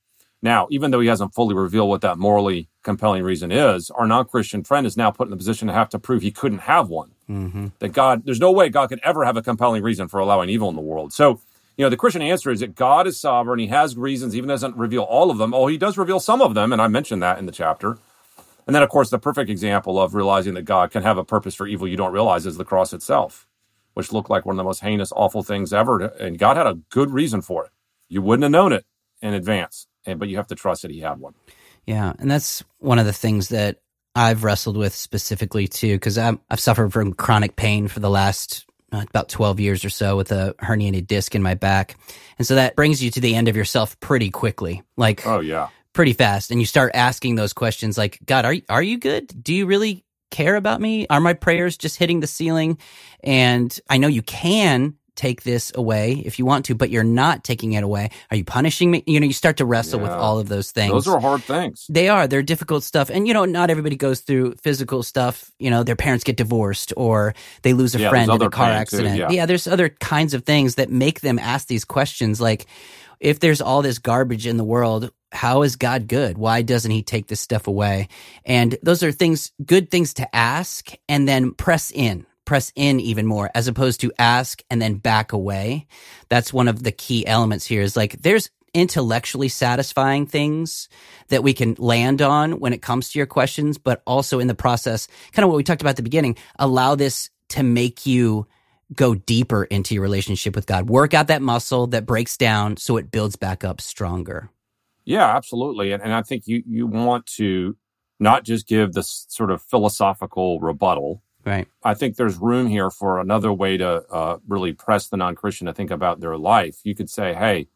Now, 0.41 0.67
even 0.71 0.89
though 0.89 0.99
he 0.99 1.07
hasn't 1.07 1.35
fully 1.35 1.53
revealed 1.53 1.89
what 1.89 2.01
that 2.01 2.17
morally 2.17 2.67
compelling 2.83 3.23
reason 3.23 3.51
is, 3.51 3.91
our 3.91 4.07
non 4.07 4.25
Christian 4.25 4.63
friend 4.63 4.87
is 4.87 4.97
now 4.97 5.11
put 5.11 5.27
in 5.27 5.31
the 5.31 5.37
position 5.37 5.67
to 5.67 5.73
have 5.73 5.89
to 5.89 5.99
prove 5.99 6.21
he 6.21 6.31
couldn't 6.31 6.59
have 6.59 6.89
one. 6.89 7.11
Mm-hmm. 7.29 7.67
That 7.79 7.89
God, 7.89 8.23
there's 8.25 8.39
no 8.39 8.51
way 8.51 8.69
God 8.69 8.89
could 8.89 9.01
ever 9.03 9.23
have 9.23 9.37
a 9.37 9.43
compelling 9.43 9.83
reason 9.83 10.07
for 10.07 10.19
allowing 10.19 10.49
evil 10.49 10.69
in 10.69 10.75
the 10.75 10.81
world. 10.81 11.13
So 11.13 11.41
you 11.77 11.85
know, 11.85 11.89
the 11.89 11.97
Christian 11.97 12.21
answer 12.21 12.51
is 12.51 12.59
that 12.59 12.75
God 12.75 13.07
is 13.07 13.19
sovereign. 13.19 13.59
He 13.59 13.67
has 13.67 13.95
reasons, 13.95 14.35
even 14.35 14.49
doesn't 14.49 14.75
reveal 14.75 15.03
all 15.03 15.31
of 15.31 15.37
them. 15.37 15.53
Oh, 15.53 15.67
he 15.67 15.77
does 15.77 15.97
reveal 15.97 16.19
some 16.19 16.41
of 16.41 16.53
them, 16.53 16.71
and 16.73 16.81
I 16.81 16.87
mentioned 16.87 17.23
that 17.23 17.39
in 17.39 17.45
the 17.45 17.51
chapter. 17.51 17.97
And 18.67 18.75
then, 18.75 18.83
of 18.83 18.89
course, 18.89 19.09
the 19.09 19.17
perfect 19.17 19.49
example 19.49 19.99
of 19.99 20.13
realizing 20.13 20.53
that 20.53 20.63
God 20.63 20.91
can 20.91 21.01
have 21.03 21.17
a 21.17 21.23
purpose 21.23 21.55
for 21.55 21.65
evil 21.65 21.87
you 21.87 21.97
don't 21.97 22.13
realize 22.13 22.45
is 22.45 22.57
the 22.57 22.65
cross 22.65 22.93
itself, 22.93 23.47
which 23.93 24.11
looked 24.11 24.29
like 24.29 24.45
one 24.45 24.53
of 24.53 24.57
the 24.57 24.63
most 24.63 24.81
heinous, 24.81 25.11
awful 25.15 25.43
things 25.43 25.73
ever. 25.73 25.99
And 25.99 26.37
God 26.37 26.57
had 26.57 26.67
a 26.67 26.75
good 26.89 27.11
reason 27.11 27.41
for 27.41 27.65
it. 27.65 27.71
You 28.09 28.21
wouldn't 28.21 28.43
have 28.43 28.51
known 28.51 28.73
it 28.73 28.85
in 29.21 29.33
advance, 29.33 29.87
but 30.05 30.27
you 30.27 30.37
have 30.37 30.47
to 30.47 30.55
trust 30.55 30.81
that 30.81 30.91
He 30.91 30.99
had 30.99 31.19
one. 31.19 31.33
Yeah, 31.85 32.13
and 32.19 32.29
that's 32.29 32.63
one 32.79 32.99
of 32.99 33.05
the 33.05 33.13
things 33.13 33.49
that 33.49 33.79
I've 34.15 34.43
wrestled 34.43 34.77
with 34.77 34.93
specifically 34.93 35.67
too, 35.67 35.95
because 35.95 36.17
I've 36.17 36.39
suffered 36.55 36.91
from 36.91 37.13
chronic 37.13 37.55
pain 37.55 37.87
for 37.87 37.99
the 37.99 38.09
last 38.09 38.65
uh, 38.91 39.05
about 39.09 39.29
12 39.29 39.59
years 39.59 39.85
or 39.85 39.89
so 39.89 40.17
with 40.17 40.31
a 40.31 40.53
herniated 40.59 41.07
disc 41.07 41.33
in 41.33 41.41
my 41.41 41.53
back. 41.53 41.95
And 42.37 42.45
so 42.45 42.55
that 42.55 42.75
brings 42.75 43.01
you 43.01 43.09
to 43.11 43.21
the 43.21 43.35
end 43.35 43.47
of 43.47 43.55
yourself 43.55 43.99
pretty 43.99 44.29
quickly. 44.29 44.83
Like, 44.97 45.25
oh, 45.25 45.39
yeah. 45.39 45.69
Pretty 45.93 46.13
fast. 46.13 46.51
And 46.51 46.59
you 46.59 46.65
start 46.65 46.91
asking 46.93 47.35
those 47.35 47.53
questions 47.53 47.97
like, 47.97 48.19
God, 48.25 48.45
are, 48.45 48.55
are 48.69 48.83
you 48.83 48.97
good? 48.97 49.43
Do 49.43 49.53
you 49.53 49.65
really 49.65 50.03
care 50.31 50.55
about 50.55 50.81
me? 50.81 51.05
Are 51.09 51.21
my 51.21 51.33
prayers 51.33 51.77
just 51.77 51.97
hitting 51.97 52.19
the 52.19 52.27
ceiling? 52.27 52.77
And 53.23 53.77
I 53.89 53.97
know 53.97 54.07
you 54.07 54.21
can 54.23 54.95
take 55.15 55.43
this 55.43 55.71
away 55.75 56.13
if 56.25 56.39
you 56.39 56.45
want 56.45 56.65
to, 56.65 56.73
but 56.73 56.89
you're 56.89 57.03
not 57.03 57.43
taking 57.43 57.73
it 57.73 57.83
away. 57.83 58.09
Are 58.31 58.37
you 58.37 58.45
punishing 58.45 58.89
me? 58.89 59.03
You 59.05 59.19
know, 59.19 59.27
you 59.27 59.33
start 59.33 59.57
to 59.57 59.65
wrestle 59.65 59.99
yeah. 59.99 60.07
with 60.07 60.13
all 60.13 60.39
of 60.39 60.47
those 60.47 60.71
things. 60.71 60.91
Those 60.91 61.07
are 61.07 61.19
hard 61.19 61.43
things. 61.43 61.85
They 61.89 62.09
are. 62.09 62.27
They're 62.27 62.41
difficult 62.41 62.83
stuff. 62.83 63.09
And, 63.09 63.27
you 63.27 63.33
know, 63.33 63.45
not 63.45 63.69
everybody 63.69 63.97
goes 63.97 64.21
through 64.21 64.55
physical 64.63 65.03
stuff. 65.03 65.51
You 65.59 65.69
know, 65.69 65.83
their 65.83 65.97
parents 65.97 66.23
get 66.23 66.37
divorced 66.37 66.93
or 66.97 67.35
they 67.61 67.73
lose 67.73 67.93
a 67.93 67.99
yeah, 67.99 68.09
friend 68.09 68.31
in 68.31 68.41
a 68.41 68.49
car 68.49 68.69
accident. 68.69 69.15
Too, 69.15 69.19
yeah. 69.19 69.29
yeah, 69.29 69.45
there's 69.45 69.67
other 69.67 69.89
kinds 69.89 70.33
of 70.33 70.45
things 70.45 70.75
that 70.75 70.89
make 70.89 71.19
them 71.19 71.37
ask 71.37 71.67
these 71.67 71.85
questions 71.85 72.41
like, 72.41 72.65
if 73.19 73.39
there's 73.39 73.61
all 73.61 73.83
this 73.83 73.99
garbage 73.99 74.47
in 74.47 74.57
the 74.57 74.63
world, 74.63 75.11
how 75.31 75.61
is 75.63 75.75
God 75.75 76.07
good? 76.07 76.37
Why 76.37 76.61
doesn't 76.61 76.91
he 76.91 77.03
take 77.03 77.27
this 77.27 77.39
stuff 77.39 77.67
away? 77.67 78.09
And 78.45 78.77
those 78.83 79.03
are 79.03 79.11
things, 79.11 79.51
good 79.65 79.89
things 79.89 80.13
to 80.15 80.35
ask 80.35 80.91
and 81.07 81.27
then 81.27 81.53
press 81.53 81.91
in 81.91 82.25
press 82.51 82.73
in 82.75 82.99
even 82.99 83.25
more 83.25 83.49
as 83.55 83.69
opposed 83.69 84.01
to 84.01 84.11
ask 84.19 84.61
and 84.69 84.81
then 84.81 84.95
back 84.95 85.31
away. 85.31 85.87
That's 86.27 86.51
one 86.51 86.67
of 86.67 86.83
the 86.83 86.91
key 86.91 87.25
elements 87.25 87.65
here 87.65 87.81
is 87.81 87.95
like 87.95 88.21
there's 88.23 88.49
intellectually 88.73 89.47
satisfying 89.47 90.25
things 90.25 90.89
that 91.29 91.43
we 91.43 91.53
can 91.53 91.75
land 91.77 92.21
on 92.21 92.59
when 92.59 92.73
it 92.73 92.81
comes 92.81 93.09
to 93.09 93.19
your 93.19 93.25
questions, 93.25 93.77
but 93.77 94.01
also 94.05 94.39
in 94.39 94.47
the 94.47 94.55
process, 94.55 95.07
kind 95.31 95.43
of 95.43 95.49
what 95.49 95.57
we 95.57 95.63
talked 95.63 95.81
about 95.81 95.91
at 95.91 95.95
the 95.97 96.03
beginning, 96.03 96.37
allow 96.57 96.95
this 96.95 97.29
to 97.49 97.63
make 97.63 98.05
you 98.05 98.47
go 98.93 99.15
deeper 99.15 99.63
into 99.63 99.93
your 99.93 100.03
relationship 100.03 100.55
with 100.55 100.65
God. 100.65 100.89
Work 100.89 101.13
out 101.13 101.27
that 101.27 101.41
muscle 101.41 101.87
that 101.87 102.05
breaks 102.05 102.37
down 102.37 102.77
so 102.77 102.97
it 102.97 103.11
builds 103.11 103.35
back 103.35 103.63
up 103.63 103.79
stronger. 103.79 104.49
Yeah, 105.05 105.35
absolutely. 105.35 105.91
And, 105.91 106.01
and 106.01 106.13
I 106.13 106.21
think 106.21 106.47
you, 106.47 106.63
you 106.65 106.87
want 106.87 107.25
to 107.37 107.77
not 108.19 108.43
just 108.43 108.67
give 108.67 108.93
this 108.93 109.25
sort 109.29 109.51
of 109.51 109.61
philosophical 109.61 110.59
rebuttal, 110.59 111.23
Right. 111.43 111.67
I 111.83 111.93
think 111.93 112.15
there's 112.15 112.37
room 112.37 112.67
here 112.67 112.91
for 112.91 113.19
another 113.19 113.51
way 113.51 113.77
to 113.77 114.03
uh, 114.11 114.37
really 114.47 114.73
press 114.73 115.07
the 115.07 115.17
non 115.17 115.35
Christian 115.35 115.67
to 115.67 115.73
think 115.73 115.89
about 115.89 116.19
their 116.19 116.37
life. 116.37 116.77
You 116.83 116.93
could 116.93 117.09
say, 117.09 117.33
hey, 117.33 117.67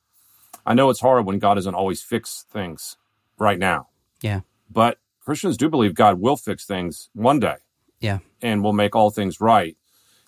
I 0.65 0.73
know 0.73 0.89
it's 0.89 0.99
hard 0.99 1.25
when 1.25 1.39
God 1.39 1.55
doesn't 1.55 1.73
always 1.73 2.01
fix 2.01 2.45
things 2.51 2.97
right 3.37 3.57
now. 3.57 3.87
Yeah. 4.21 4.41
But 4.69 4.99
Christians 5.19 5.57
do 5.57 5.69
believe 5.69 5.95
God 5.95 6.19
will 6.19 6.37
fix 6.37 6.65
things 6.65 7.09
one 7.13 7.39
day. 7.39 7.57
Yeah. 7.99 8.19
And 8.41 8.63
will 8.63 8.73
make 8.73 8.95
all 8.95 9.09
things 9.09 9.41
right. 9.41 9.75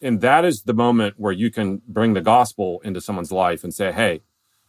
And 0.02 0.22
that 0.22 0.46
is 0.46 0.64
the 0.64 0.74
moment 0.74 1.16
where 1.18 1.32
you 1.32 1.52
can 1.52 1.82
bring 1.88 2.14
the 2.14 2.22
gospel 2.22 2.82
into 2.84 3.02
someone's 3.02 3.32
life 3.32 3.64
and 3.64 3.74
say, 3.74 3.92
hey, 3.92 4.22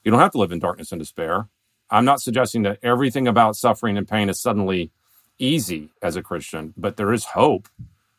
you 0.05 0.11
don't 0.11 0.21
have 0.21 0.33
to 0.33 0.39
live 0.39 0.53
in 0.53 0.59
darkness 0.59 0.93
and 0.93 0.99
despair. 0.99 1.49
I'm 1.91 2.05
not 2.05 2.21
suggesting 2.21 2.63
that 2.63 2.79
everything 2.83 3.27
about 3.29 3.57
suffering 3.57 3.97
and 3.97 4.07
pain 4.09 4.29
is 4.29 4.39
suddenly 4.39 4.91
easy 5.39 5.91
as 6.03 6.17
a 6.17 6.23
Christian, 6.23 6.75
but 6.77 6.97
there 6.97 7.13
is 7.13 7.25
hope 7.25 7.69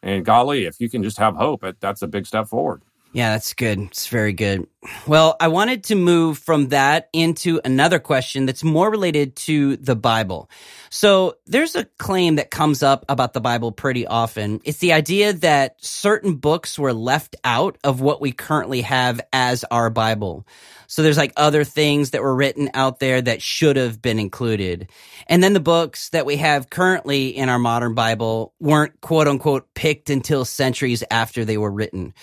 and 0.01 0.23
golly, 0.23 0.65
if 0.65 0.79
you 0.79 0.89
can 0.89 1.03
just 1.03 1.17
have 1.17 1.35
hope, 1.35 1.65
that's 1.79 2.01
a 2.01 2.07
big 2.07 2.25
step 2.25 2.47
forward. 2.47 2.81
Yeah, 3.11 3.31
that's 3.31 3.55
good. 3.55 3.79
It's 3.79 4.07
very 4.07 4.33
good. 4.33 4.67
Well, 5.07 5.35
I 5.39 5.47
wanted 5.47 5.85
to 5.85 5.95
move 5.95 6.37
from 6.37 6.69
that 6.69 7.09
into 7.11 7.59
another 7.65 7.97
question 7.97 8.45
that's 8.45 8.63
more 8.63 8.89
related 8.89 9.35
to 9.37 9.77
the 9.77 9.95
Bible. 9.95 10.49
So 10.91 11.37
there's 11.47 11.75
a 11.75 11.85
claim 11.97 12.35
that 12.35 12.51
comes 12.51 12.83
up 12.83 13.05
about 13.09 13.33
the 13.33 13.41
Bible 13.41 13.71
pretty 13.71 14.05
often. 14.05 14.61
It's 14.63 14.77
the 14.77 14.93
idea 14.93 15.33
that 15.33 15.83
certain 15.83 16.35
books 16.35 16.77
were 16.77 16.93
left 16.93 17.35
out 17.43 17.79
of 17.83 17.99
what 17.99 18.21
we 18.21 18.31
currently 18.31 18.81
have 18.81 19.19
as 19.33 19.65
our 19.65 19.89
Bible. 19.89 20.45
So 20.85 21.01
there's 21.01 21.17
like 21.17 21.33
other 21.35 21.63
things 21.63 22.11
that 22.11 22.21
were 22.21 22.35
written 22.35 22.69
out 22.73 22.99
there 22.99 23.21
that 23.21 23.41
should 23.41 23.75
have 23.75 24.01
been 24.01 24.19
included. 24.19 24.89
And 25.27 25.43
then 25.43 25.53
the 25.53 25.59
books 25.59 26.09
that 26.09 26.25
we 26.25 26.37
have 26.37 26.69
currently 26.69 27.29
in 27.29 27.49
our 27.49 27.59
modern 27.59 27.95
Bible 27.95 28.53
weren't 28.59 29.01
quote 29.01 29.27
unquote 29.27 29.73
picked 29.73 30.09
until 30.09 30.45
centuries 30.45 31.03
after 31.11 31.43
they 31.43 31.57
were 31.57 31.71
written. 31.71 32.13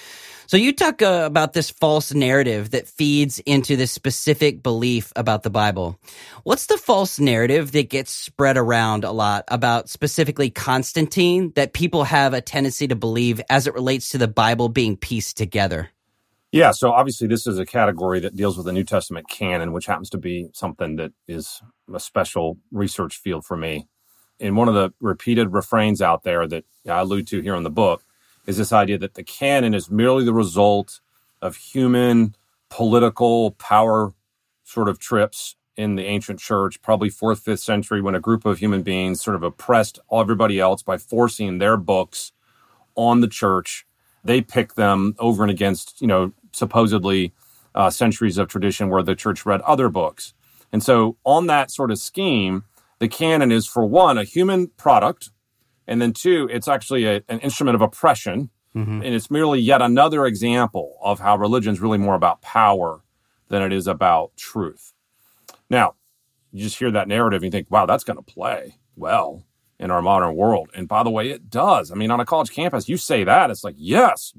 So 0.48 0.56
you 0.56 0.72
talk 0.72 1.02
uh, 1.02 1.24
about 1.26 1.54
this 1.54 1.70
false 1.70 2.14
narrative 2.14 2.70
that 2.70 2.86
feeds 2.86 3.40
into 3.40 3.74
this 3.74 3.90
specific 3.90 4.62
belief 4.62 5.12
about 5.16 5.42
the 5.42 5.50
Bible. 5.50 5.98
What's 6.44 6.66
the 6.66 6.78
false 6.78 7.18
narrative 7.18 7.72
that 7.72 7.90
gets 7.90 8.12
spread 8.12 8.56
around 8.56 9.02
a 9.02 9.10
lot 9.10 9.44
about 9.48 9.88
specifically 9.88 10.50
Constantine 10.50 11.52
that 11.56 11.72
people 11.72 12.04
have 12.04 12.32
a 12.32 12.40
tendency 12.40 12.86
to 12.86 12.94
believe 12.94 13.40
as 13.50 13.66
it 13.66 13.74
relates 13.74 14.10
to 14.10 14.18
the 14.18 14.28
Bible 14.28 14.68
being 14.68 14.96
pieced 14.96 15.36
together? 15.36 15.90
Yeah, 16.52 16.70
so 16.70 16.92
obviously 16.92 17.26
this 17.26 17.48
is 17.48 17.58
a 17.58 17.66
category 17.66 18.20
that 18.20 18.36
deals 18.36 18.56
with 18.56 18.66
the 18.66 18.72
New 18.72 18.84
Testament 18.84 19.28
canon, 19.28 19.72
which 19.72 19.86
happens 19.86 20.10
to 20.10 20.18
be 20.18 20.48
something 20.52 20.94
that 20.96 21.12
is 21.26 21.60
a 21.92 21.98
special 21.98 22.56
research 22.70 23.16
field 23.16 23.44
for 23.44 23.56
me. 23.56 23.88
And 24.38 24.56
one 24.56 24.68
of 24.68 24.74
the 24.74 24.92
repeated 25.00 25.52
refrains 25.52 26.00
out 26.00 26.22
there 26.22 26.46
that 26.46 26.64
I 26.88 27.00
allude 27.00 27.26
to 27.28 27.40
here 27.40 27.56
in 27.56 27.64
the 27.64 27.70
book 27.70 28.04
is 28.46 28.56
this 28.56 28.72
idea 28.72 28.98
that 28.98 29.14
the 29.14 29.24
canon 29.24 29.74
is 29.74 29.90
merely 29.90 30.24
the 30.24 30.32
result 30.32 31.00
of 31.42 31.56
human 31.56 32.34
political 32.68 33.52
power 33.52 34.12
sort 34.64 34.88
of 34.88 34.98
trips 34.98 35.56
in 35.76 35.96
the 35.96 36.04
ancient 36.04 36.40
church, 36.40 36.80
probably 36.80 37.10
fourth, 37.10 37.40
fifth 37.40 37.60
century, 37.60 38.00
when 38.00 38.14
a 38.14 38.20
group 38.20 38.46
of 38.46 38.58
human 38.58 38.82
beings 38.82 39.20
sort 39.20 39.36
of 39.36 39.42
oppressed 39.42 39.98
everybody 40.10 40.58
else 40.58 40.82
by 40.82 40.96
forcing 40.96 41.58
their 41.58 41.76
books 41.76 42.32
on 42.94 43.20
the 43.20 43.28
church. 43.28 43.86
They 44.24 44.40
pick 44.40 44.74
them 44.74 45.14
over 45.18 45.42
and 45.44 45.50
against, 45.50 46.00
you 46.00 46.06
know, 46.06 46.32
supposedly 46.52 47.34
uh, 47.74 47.90
centuries 47.90 48.38
of 48.38 48.48
tradition 48.48 48.88
where 48.88 49.02
the 49.02 49.14
church 49.14 49.44
read 49.44 49.60
other 49.62 49.88
books. 49.88 50.32
And 50.72 50.82
so, 50.82 51.16
on 51.24 51.46
that 51.46 51.70
sort 51.70 51.90
of 51.90 51.98
scheme, 51.98 52.64
the 52.98 53.08
canon 53.08 53.52
is, 53.52 53.66
for 53.66 53.84
one, 53.84 54.18
a 54.18 54.24
human 54.24 54.68
product 54.68 55.30
and 55.86 56.00
then 56.00 56.12
two, 56.12 56.48
it's 56.52 56.68
actually 56.68 57.04
a, 57.04 57.22
an 57.28 57.40
instrument 57.40 57.74
of 57.74 57.82
oppression. 57.82 58.50
Mm-hmm. 58.74 59.02
And 59.02 59.14
it's 59.14 59.30
merely 59.30 59.58
yet 59.58 59.80
another 59.80 60.26
example 60.26 60.98
of 61.00 61.20
how 61.20 61.36
religion 61.36 61.72
is 61.72 61.80
really 61.80 61.96
more 61.96 62.14
about 62.14 62.42
power 62.42 63.02
than 63.48 63.62
it 63.62 63.72
is 63.72 63.86
about 63.86 64.36
truth. 64.36 64.92
Now, 65.70 65.94
you 66.52 66.62
just 66.62 66.78
hear 66.78 66.90
that 66.90 67.08
narrative 67.08 67.42
and 67.42 67.44
you 67.44 67.50
think, 67.50 67.70
wow, 67.70 67.86
that's 67.86 68.04
going 68.04 68.18
to 68.18 68.22
play 68.22 68.76
well 68.94 69.44
in 69.78 69.90
our 69.90 70.02
modern 70.02 70.36
world. 70.36 70.70
And 70.74 70.88
by 70.88 71.02
the 71.02 71.10
way, 71.10 71.30
it 71.30 71.48
does. 71.48 71.90
I 71.90 71.94
mean, 71.94 72.10
on 72.10 72.20
a 72.20 72.26
college 72.26 72.50
campus, 72.50 72.88
you 72.88 72.96
say 72.96 73.24
that, 73.24 73.50
it's 73.50 73.64
like, 73.64 73.76
yes, 73.78 74.34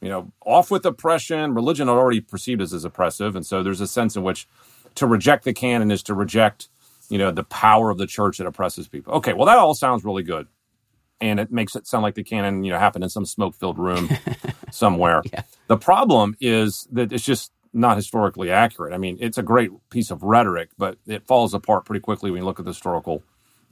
you 0.00 0.08
know, 0.08 0.32
off 0.44 0.70
with 0.70 0.84
oppression. 0.84 1.54
Religion 1.54 1.88
already 1.88 2.20
perceived 2.20 2.60
as, 2.60 2.72
as 2.72 2.84
oppressive. 2.84 3.36
And 3.36 3.46
so 3.46 3.62
there's 3.62 3.80
a 3.80 3.86
sense 3.86 4.16
in 4.16 4.22
which 4.22 4.48
to 4.96 5.06
reject 5.06 5.44
the 5.44 5.52
canon 5.52 5.90
is 5.90 6.02
to 6.04 6.14
reject, 6.14 6.68
you 7.08 7.18
know, 7.18 7.30
the 7.30 7.44
power 7.44 7.90
of 7.90 7.98
the 7.98 8.06
church 8.06 8.38
that 8.38 8.46
oppresses 8.46 8.88
people. 8.88 9.14
Okay, 9.14 9.32
well, 9.32 9.46
that 9.46 9.58
all 9.58 9.74
sounds 9.74 10.04
really 10.04 10.22
good 10.24 10.48
and 11.20 11.40
it 11.40 11.50
makes 11.50 11.74
it 11.74 11.86
sound 11.86 12.02
like 12.02 12.14
the 12.14 12.22
canon, 12.22 12.64
you 12.64 12.72
know, 12.72 12.78
happened 12.78 13.04
in 13.04 13.10
some 13.10 13.26
smoke-filled 13.26 13.78
room 13.78 14.08
somewhere. 14.70 15.22
Yeah. 15.32 15.42
The 15.66 15.76
problem 15.76 16.36
is 16.40 16.86
that 16.92 17.12
it's 17.12 17.24
just 17.24 17.52
not 17.72 17.96
historically 17.96 18.50
accurate. 18.50 18.92
I 18.92 18.98
mean, 18.98 19.18
it's 19.20 19.38
a 19.38 19.42
great 19.42 19.70
piece 19.90 20.10
of 20.10 20.22
rhetoric, 20.22 20.70
but 20.78 20.98
it 21.06 21.26
falls 21.26 21.54
apart 21.54 21.84
pretty 21.84 22.00
quickly 22.00 22.30
when 22.30 22.40
you 22.40 22.44
look 22.44 22.58
at 22.58 22.64
the 22.64 22.70
historical 22.70 23.22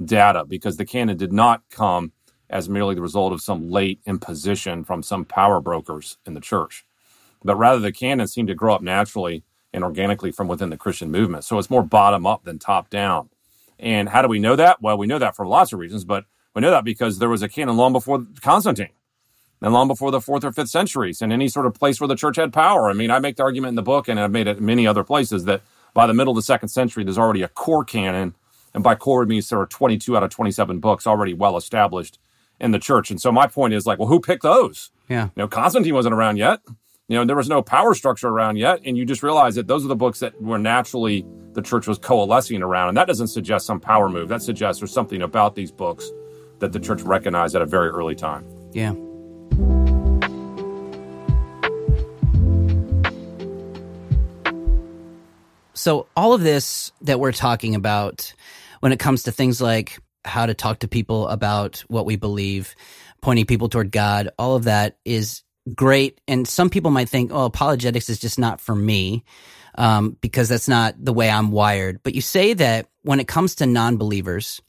data 0.04 0.44
because 0.44 0.76
the 0.76 0.84
canon 0.84 1.16
did 1.16 1.32
not 1.32 1.62
come 1.70 2.12
as 2.48 2.68
merely 2.68 2.94
the 2.94 3.02
result 3.02 3.32
of 3.32 3.40
some 3.40 3.70
late 3.70 4.00
imposition 4.06 4.84
from 4.84 5.02
some 5.02 5.24
power 5.24 5.60
brokers 5.60 6.18
in 6.26 6.34
the 6.34 6.40
church, 6.40 6.84
but 7.42 7.56
rather 7.56 7.80
the 7.80 7.92
canon 7.92 8.28
seemed 8.28 8.48
to 8.48 8.54
grow 8.54 8.74
up 8.74 8.82
naturally 8.82 9.42
and 9.72 9.82
organically 9.82 10.30
from 10.30 10.48
within 10.48 10.70
the 10.70 10.76
Christian 10.76 11.10
movement. 11.10 11.44
So 11.44 11.58
it's 11.58 11.70
more 11.70 11.82
bottom 11.82 12.26
up 12.26 12.44
than 12.44 12.58
top 12.58 12.88
down. 12.88 13.30
And 13.78 14.08
how 14.08 14.22
do 14.22 14.28
we 14.28 14.38
know 14.38 14.56
that? 14.56 14.80
Well, 14.80 14.96
we 14.96 15.06
know 15.06 15.18
that 15.18 15.36
for 15.36 15.46
lots 15.46 15.72
of 15.72 15.78
reasons, 15.78 16.04
but 16.04 16.24
we 16.56 16.62
know 16.62 16.70
that 16.70 16.84
because 16.84 17.18
there 17.18 17.28
was 17.28 17.42
a 17.42 17.50
canon 17.50 17.76
long 17.76 17.92
before 17.92 18.24
Constantine 18.40 18.88
and 19.60 19.74
long 19.74 19.88
before 19.88 20.10
the 20.10 20.22
fourth 20.22 20.42
or 20.42 20.52
fifth 20.52 20.70
centuries 20.70 21.20
and 21.20 21.30
any 21.30 21.48
sort 21.48 21.66
of 21.66 21.74
place 21.74 22.00
where 22.00 22.08
the 22.08 22.16
church 22.16 22.36
had 22.36 22.50
power. 22.50 22.88
I 22.88 22.94
mean, 22.94 23.10
I 23.10 23.18
make 23.18 23.36
the 23.36 23.42
argument 23.42 23.70
in 23.70 23.74
the 23.74 23.82
book 23.82 24.08
and 24.08 24.18
I've 24.18 24.30
made 24.30 24.46
it 24.46 24.56
in 24.56 24.64
many 24.64 24.86
other 24.86 25.04
places 25.04 25.44
that 25.44 25.60
by 25.92 26.06
the 26.06 26.14
middle 26.14 26.30
of 26.30 26.36
the 26.36 26.42
second 26.42 26.70
century, 26.70 27.04
there's 27.04 27.18
already 27.18 27.42
a 27.42 27.48
core 27.48 27.84
canon. 27.84 28.34
And 28.72 28.82
by 28.82 28.94
core, 28.94 29.22
it 29.22 29.26
means 29.26 29.50
there 29.50 29.60
are 29.60 29.66
22 29.66 30.16
out 30.16 30.22
of 30.22 30.30
27 30.30 30.80
books 30.80 31.06
already 31.06 31.34
well 31.34 31.58
established 31.58 32.18
in 32.58 32.70
the 32.70 32.78
church. 32.78 33.10
And 33.10 33.20
so 33.20 33.30
my 33.30 33.46
point 33.46 33.74
is 33.74 33.84
like, 33.84 33.98
well, 33.98 34.08
who 34.08 34.18
picked 34.18 34.42
those? 34.42 34.90
Yeah. 35.10 35.24
You 35.24 35.42
know, 35.42 35.48
Constantine 35.48 35.92
wasn't 35.92 36.14
around 36.14 36.38
yet. 36.38 36.60
You 37.08 37.18
know, 37.18 37.26
there 37.26 37.36
was 37.36 37.50
no 37.50 37.60
power 37.60 37.92
structure 37.92 38.28
around 38.28 38.56
yet. 38.56 38.80
And 38.86 38.96
you 38.96 39.04
just 39.04 39.22
realize 39.22 39.56
that 39.56 39.66
those 39.66 39.84
are 39.84 39.88
the 39.88 39.94
books 39.94 40.20
that 40.20 40.40
were 40.40 40.58
naturally 40.58 41.26
the 41.52 41.60
church 41.60 41.86
was 41.86 41.98
coalescing 41.98 42.62
around. 42.62 42.88
And 42.88 42.96
that 42.96 43.06
doesn't 43.06 43.28
suggest 43.28 43.66
some 43.66 43.78
power 43.78 44.08
move. 44.08 44.28
That 44.30 44.40
suggests 44.40 44.80
there's 44.80 44.92
something 44.92 45.20
about 45.20 45.54
these 45.54 45.70
books 45.70 46.10
that 46.58 46.72
the 46.72 46.80
church 46.80 47.02
recognized 47.02 47.54
at 47.54 47.62
a 47.62 47.66
very 47.66 47.88
early 47.88 48.14
time. 48.14 48.44
Yeah. 48.72 48.94
So, 55.74 56.08
all 56.16 56.32
of 56.32 56.40
this 56.40 56.90
that 57.02 57.20
we're 57.20 57.32
talking 57.32 57.74
about 57.74 58.32
when 58.80 58.92
it 58.92 58.98
comes 58.98 59.24
to 59.24 59.32
things 59.32 59.60
like 59.60 59.98
how 60.24 60.46
to 60.46 60.54
talk 60.54 60.80
to 60.80 60.88
people 60.88 61.28
about 61.28 61.84
what 61.88 62.06
we 62.06 62.16
believe, 62.16 62.74
pointing 63.20 63.46
people 63.46 63.68
toward 63.68 63.92
God, 63.92 64.30
all 64.38 64.56
of 64.56 64.64
that 64.64 64.98
is 65.04 65.42
great. 65.74 66.20
And 66.26 66.46
some 66.46 66.70
people 66.70 66.90
might 66.90 67.08
think, 67.08 67.30
oh, 67.32 67.44
apologetics 67.44 68.08
is 68.08 68.18
just 68.18 68.38
not 68.38 68.60
for 68.60 68.74
me 68.74 69.24
um, 69.76 70.16
because 70.20 70.48
that's 70.48 70.68
not 70.68 70.94
the 70.98 71.12
way 71.12 71.30
I'm 71.30 71.50
wired. 71.50 72.00
But 72.02 72.14
you 72.14 72.20
say 72.20 72.54
that 72.54 72.88
when 73.02 73.20
it 73.20 73.28
comes 73.28 73.56
to 73.56 73.66
non 73.66 73.96
believers, 73.96 74.60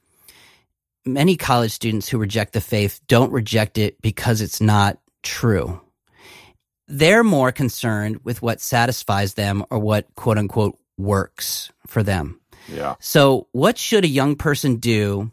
many 1.07 1.37
college 1.37 1.71
students 1.71 2.07
who 2.07 2.17
reject 2.17 2.53
the 2.53 2.61
faith 2.61 2.99
don't 3.07 3.31
reject 3.31 3.77
it 3.77 4.01
because 4.01 4.41
it's 4.41 4.61
not 4.61 4.99
true. 5.23 5.81
They're 6.87 7.23
more 7.23 7.51
concerned 7.51 8.21
with 8.23 8.41
what 8.41 8.61
satisfies 8.61 9.33
them 9.33 9.65
or 9.69 9.79
what 9.79 10.13
quote 10.15 10.37
unquote 10.37 10.77
works 10.97 11.71
for 11.85 12.03
them. 12.03 12.39
Yeah. 12.67 12.95
So, 12.99 13.47
what 13.51 13.77
should 13.77 14.05
a 14.05 14.09
young 14.09 14.35
person 14.35 14.77
do 14.77 15.31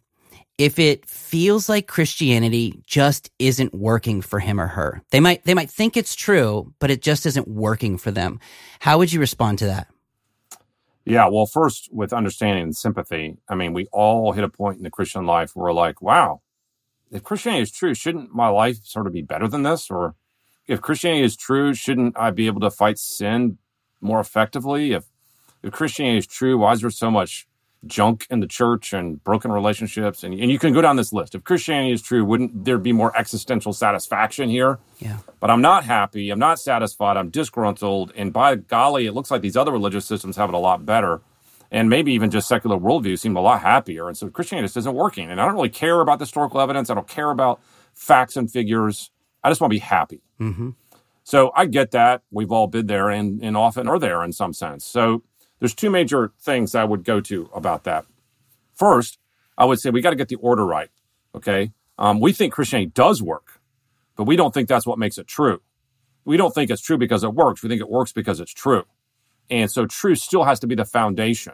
if 0.56 0.78
it 0.78 1.06
feels 1.06 1.68
like 1.68 1.88
Christianity 1.88 2.80
just 2.86 3.30
isn't 3.38 3.74
working 3.74 4.20
for 4.22 4.38
him 4.40 4.60
or 4.60 4.66
her? 4.66 5.02
They 5.10 5.20
might 5.20 5.44
they 5.44 5.54
might 5.54 5.70
think 5.70 5.96
it's 5.96 6.14
true, 6.14 6.72
but 6.78 6.90
it 6.90 7.02
just 7.02 7.26
isn't 7.26 7.48
working 7.48 7.98
for 7.98 8.10
them. 8.10 8.40
How 8.80 8.98
would 8.98 9.12
you 9.12 9.20
respond 9.20 9.58
to 9.58 9.66
that? 9.66 9.88
Yeah, 11.04 11.28
well, 11.28 11.46
first 11.46 11.90
with 11.92 12.12
understanding 12.12 12.62
and 12.62 12.76
sympathy, 12.76 13.36
I 13.48 13.54
mean, 13.54 13.74
we 13.74 13.86
all 13.92 14.32
hit 14.32 14.44
a 14.44 14.48
point 14.48 14.78
in 14.78 14.84
the 14.84 14.90
Christian 14.90 15.26
life 15.26 15.54
where 15.54 15.64
we're 15.64 15.72
like, 15.72 16.00
wow, 16.00 16.40
if 17.10 17.22
Christianity 17.22 17.62
is 17.62 17.70
true, 17.70 17.94
shouldn't 17.94 18.34
my 18.34 18.48
life 18.48 18.78
sort 18.84 19.06
of 19.06 19.12
be 19.12 19.22
better 19.22 19.46
than 19.46 19.62
this? 19.62 19.90
Or 19.90 20.14
if 20.66 20.80
Christianity 20.80 21.24
is 21.24 21.36
true, 21.36 21.74
shouldn't 21.74 22.18
I 22.18 22.30
be 22.30 22.46
able 22.46 22.60
to 22.62 22.70
fight 22.70 22.98
sin 22.98 23.58
more 24.00 24.20
effectively? 24.20 24.92
If 24.92 25.04
if 25.62 25.72
Christianity 25.72 26.18
is 26.18 26.26
true, 26.26 26.58
why 26.58 26.72
is 26.72 26.80
there 26.80 26.90
so 26.90 27.10
much 27.10 27.46
junk 27.86 28.26
in 28.30 28.40
the 28.40 28.46
church 28.46 28.92
and 28.92 29.22
broken 29.24 29.52
relationships. 29.52 30.22
And, 30.22 30.34
and 30.34 30.50
you 30.50 30.58
can 30.58 30.72
go 30.72 30.80
down 30.80 30.96
this 30.96 31.12
list. 31.12 31.34
If 31.34 31.44
Christianity 31.44 31.92
is 31.92 32.02
true, 32.02 32.24
wouldn't 32.24 32.64
there 32.64 32.78
be 32.78 32.92
more 32.92 33.16
existential 33.16 33.72
satisfaction 33.72 34.48
here? 34.48 34.78
Yeah. 34.98 35.18
But 35.40 35.50
I'm 35.50 35.60
not 35.60 35.84
happy. 35.84 36.30
I'm 36.30 36.38
not 36.38 36.58
satisfied. 36.58 37.16
I'm 37.16 37.30
disgruntled. 37.30 38.12
And 38.16 38.32
by 38.32 38.56
golly, 38.56 39.06
it 39.06 39.12
looks 39.12 39.30
like 39.30 39.42
these 39.42 39.56
other 39.56 39.72
religious 39.72 40.06
systems 40.06 40.36
have 40.36 40.48
it 40.48 40.54
a 40.54 40.58
lot 40.58 40.84
better. 40.86 41.20
And 41.70 41.88
maybe 41.88 42.12
even 42.12 42.30
just 42.30 42.46
secular 42.46 42.78
worldview 42.78 43.18
seem 43.18 43.36
a 43.36 43.40
lot 43.40 43.60
happier. 43.60 44.06
And 44.08 44.16
so 44.16 44.28
Christianity 44.28 44.66
just 44.66 44.76
isn't 44.76 44.94
working. 44.94 45.30
And 45.30 45.40
I 45.40 45.44
don't 45.44 45.54
really 45.54 45.68
care 45.68 46.00
about 46.00 46.18
the 46.18 46.24
historical 46.24 46.60
evidence. 46.60 46.90
I 46.90 46.94
don't 46.94 47.08
care 47.08 47.30
about 47.30 47.60
facts 47.94 48.36
and 48.36 48.50
figures. 48.50 49.10
I 49.42 49.50
just 49.50 49.60
want 49.60 49.70
to 49.72 49.74
be 49.74 49.80
happy. 49.80 50.22
Mm-hmm. 50.40 50.70
So 51.24 51.50
I 51.56 51.66
get 51.66 51.90
that. 51.92 52.22
We've 52.30 52.52
all 52.52 52.66
been 52.66 52.86
there 52.86 53.08
and, 53.08 53.42
and 53.42 53.56
often 53.56 53.88
are 53.88 53.98
there 53.98 54.22
in 54.22 54.32
some 54.32 54.52
sense. 54.52 54.84
So 54.84 55.22
there's 55.60 55.74
two 55.74 55.90
major 55.90 56.32
things 56.40 56.74
I 56.74 56.84
would 56.84 57.04
go 57.04 57.20
to 57.22 57.48
about 57.54 57.84
that. 57.84 58.06
First, 58.74 59.18
I 59.56 59.64
would 59.64 59.80
say 59.80 59.90
we 59.90 60.00
got 60.00 60.10
to 60.10 60.16
get 60.16 60.28
the 60.28 60.36
order 60.36 60.64
right. 60.66 60.90
Okay. 61.34 61.72
Um, 61.98 62.20
we 62.20 62.32
think 62.32 62.52
Christianity 62.52 62.90
does 62.94 63.22
work, 63.22 63.60
but 64.16 64.24
we 64.24 64.36
don't 64.36 64.52
think 64.52 64.68
that's 64.68 64.86
what 64.86 64.98
makes 64.98 65.18
it 65.18 65.26
true. 65.26 65.62
We 66.24 66.36
don't 66.36 66.54
think 66.54 66.70
it's 66.70 66.82
true 66.82 66.98
because 66.98 67.22
it 67.22 67.34
works. 67.34 67.62
We 67.62 67.68
think 67.68 67.80
it 67.80 67.88
works 67.88 68.12
because 68.12 68.40
it's 68.40 68.52
true. 68.52 68.84
And 69.50 69.70
so 69.70 69.86
truth 69.86 70.18
still 70.18 70.44
has 70.44 70.60
to 70.60 70.66
be 70.66 70.74
the 70.74 70.84
foundation. 70.84 71.52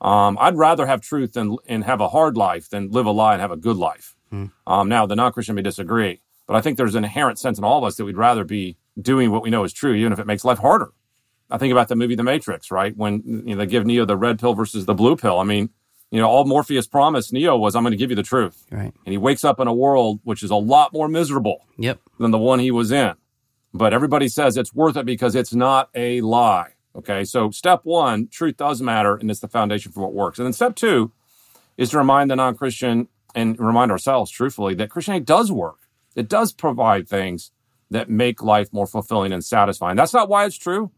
Um, 0.00 0.36
I'd 0.40 0.56
rather 0.56 0.86
have 0.86 1.00
truth 1.00 1.36
and, 1.36 1.58
and 1.66 1.84
have 1.84 2.00
a 2.00 2.08
hard 2.08 2.36
life 2.36 2.68
than 2.68 2.90
live 2.90 3.06
a 3.06 3.10
lie 3.10 3.32
and 3.32 3.40
have 3.40 3.52
a 3.52 3.56
good 3.56 3.76
life. 3.76 4.16
Hmm. 4.30 4.46
Um, 4.66 4.88
now, 4.88 5.06
the 5.06 5.16
non 5.16 5.32
Christian 5.32 5.54
may 5.54 5.62
disagree, 5.62 6.20
but 6.46 6.56
I 6.56 6.60
think 6.60 6.76
there's 6.76 6.96
an 6.96 7.04
inherent 7.04 7.38
sense 7.38 7.58
in 7.58 7.64
all 7.64 7.78
of 7.78 7.84
us 7.84 7.96
that 7.96 8.04
we'd 8.04 8.16
rather 8.16 8.44
be 8.44 8.76
doing 9.00 9.30
what 9.30 9.42
we 9.42 9.50
know 9.50 9.64
is 9.64 9.72
true, 9.72 9.94
even 9.94 10.12
if 10.12 10.18
it 10.18 10.26
makes 10.26 10.44
life 10.44 10.58
harder. 10.58 10.92
I 11.52 11.58
think 11.58 11.70
about 11.70 11.88
the 11.88 11.96
movie 11.96 12.14
The 12.14 12.22
Matrix, 12.22 12.70
right? 12.70 12.96
When 12.96 13.22
you 13.46 13.54
know, 13.54 13.56
they 13.56 13.66
give 13.66 13.84
Neo 13.84 14.06
the 14.06 14.16
red 14.16 14.40
pill 14.40 14.54
versus 14.54 14.86
the 14.86 14.94
blue 14.94 15.16
pill. 15.16 15.38
I 15.38 15.44
mean, 15.44 15.68
you 16.10 16.18
know, 16.20 16.28
all 16.28 16.44
Morpheus 16.46 16.86
promised 16.86 17.32
Neo 17.32 17.56
was, 17.56 17.76
I'm 17.76 17.82
going 17.82 17.92
to 17.92 17.96
give 17.98 18.10
you 18.10 18.16
the 18.16 18.22
truth. 18.22 18.66
Right. 18.70 18.92
And 19.04 19.12
he 19.12 19.18
wakes 19.18 19.44
up 19.44 19.60
in 19.60 19.68
a 19.68 19.74
world 19.74 20.20
which 20.24 20.42
is 20.42 20.50
a 20.50 20.56
lot 20.56 20.92
more 20.92 21.08
miserable 21.08 21.66
yep. 21.76 22.00
than 22.18 22.30
the 22.30 22.38
one 22.38 22.58
he 22.58 22.70
was 22.70 22.90
in. 22.90 23.14
But 23.74 23.92
everybody 23.92 24.28
says 24.28 24.56
it's 24.56 24.74
worth 24.74 24.96
it 24.96 25.06
because 25.06 25.34
it's 25.34 25.54
not 25.54 25.90
a 25.94 26.20
lie. 26.22 26.72
Okay. 26.96 27.24
So 27.24 27.50
step 27.50 27.80
one, 27.84 28.28
truth 28.28 28.56
does 28.56 28.80
matter, 28.80 29.14
and 29.14 29.30
it's 29.30 29.40
the 29.40 29.48
foundation 29.48 29.92
for 29.92 30.00
what 30.00 30.14
works. 30.14 30.38
And 30.38 30.46
then 30.46 30.52
step 30.54 30.74
two 30.74 31.12
is 31.76 31.90
to 31.90 31.98
remind 31.98 32.30
the 32.30 32.36
non 32.36 32.56
Christian 32.56 33.08
and 33.34 33.58
remind 33.58 33.90
ourselves 33.90 34.30
truthfully 34.30 34.74
that 34.74 34.90
Christianity 34.90 35.24
does 35.24 35.50
work. 35.50 35.78
It 36.14 36.28
does 36.28 36.52
provide 36.52 37.08
things 37.08 37.50
that 37.90 38.10
make 38.10 38.42
life 38.42 38.72
more 38.72 38.86
fulfilling 38.86 39.32
and 39.32 39.44
satisfying. 39.44 39.96
That's 39.96 40.12
not 40.12 40.28
why 40.28 40.44
it's 40.44 40.56
true. 40.56 40.90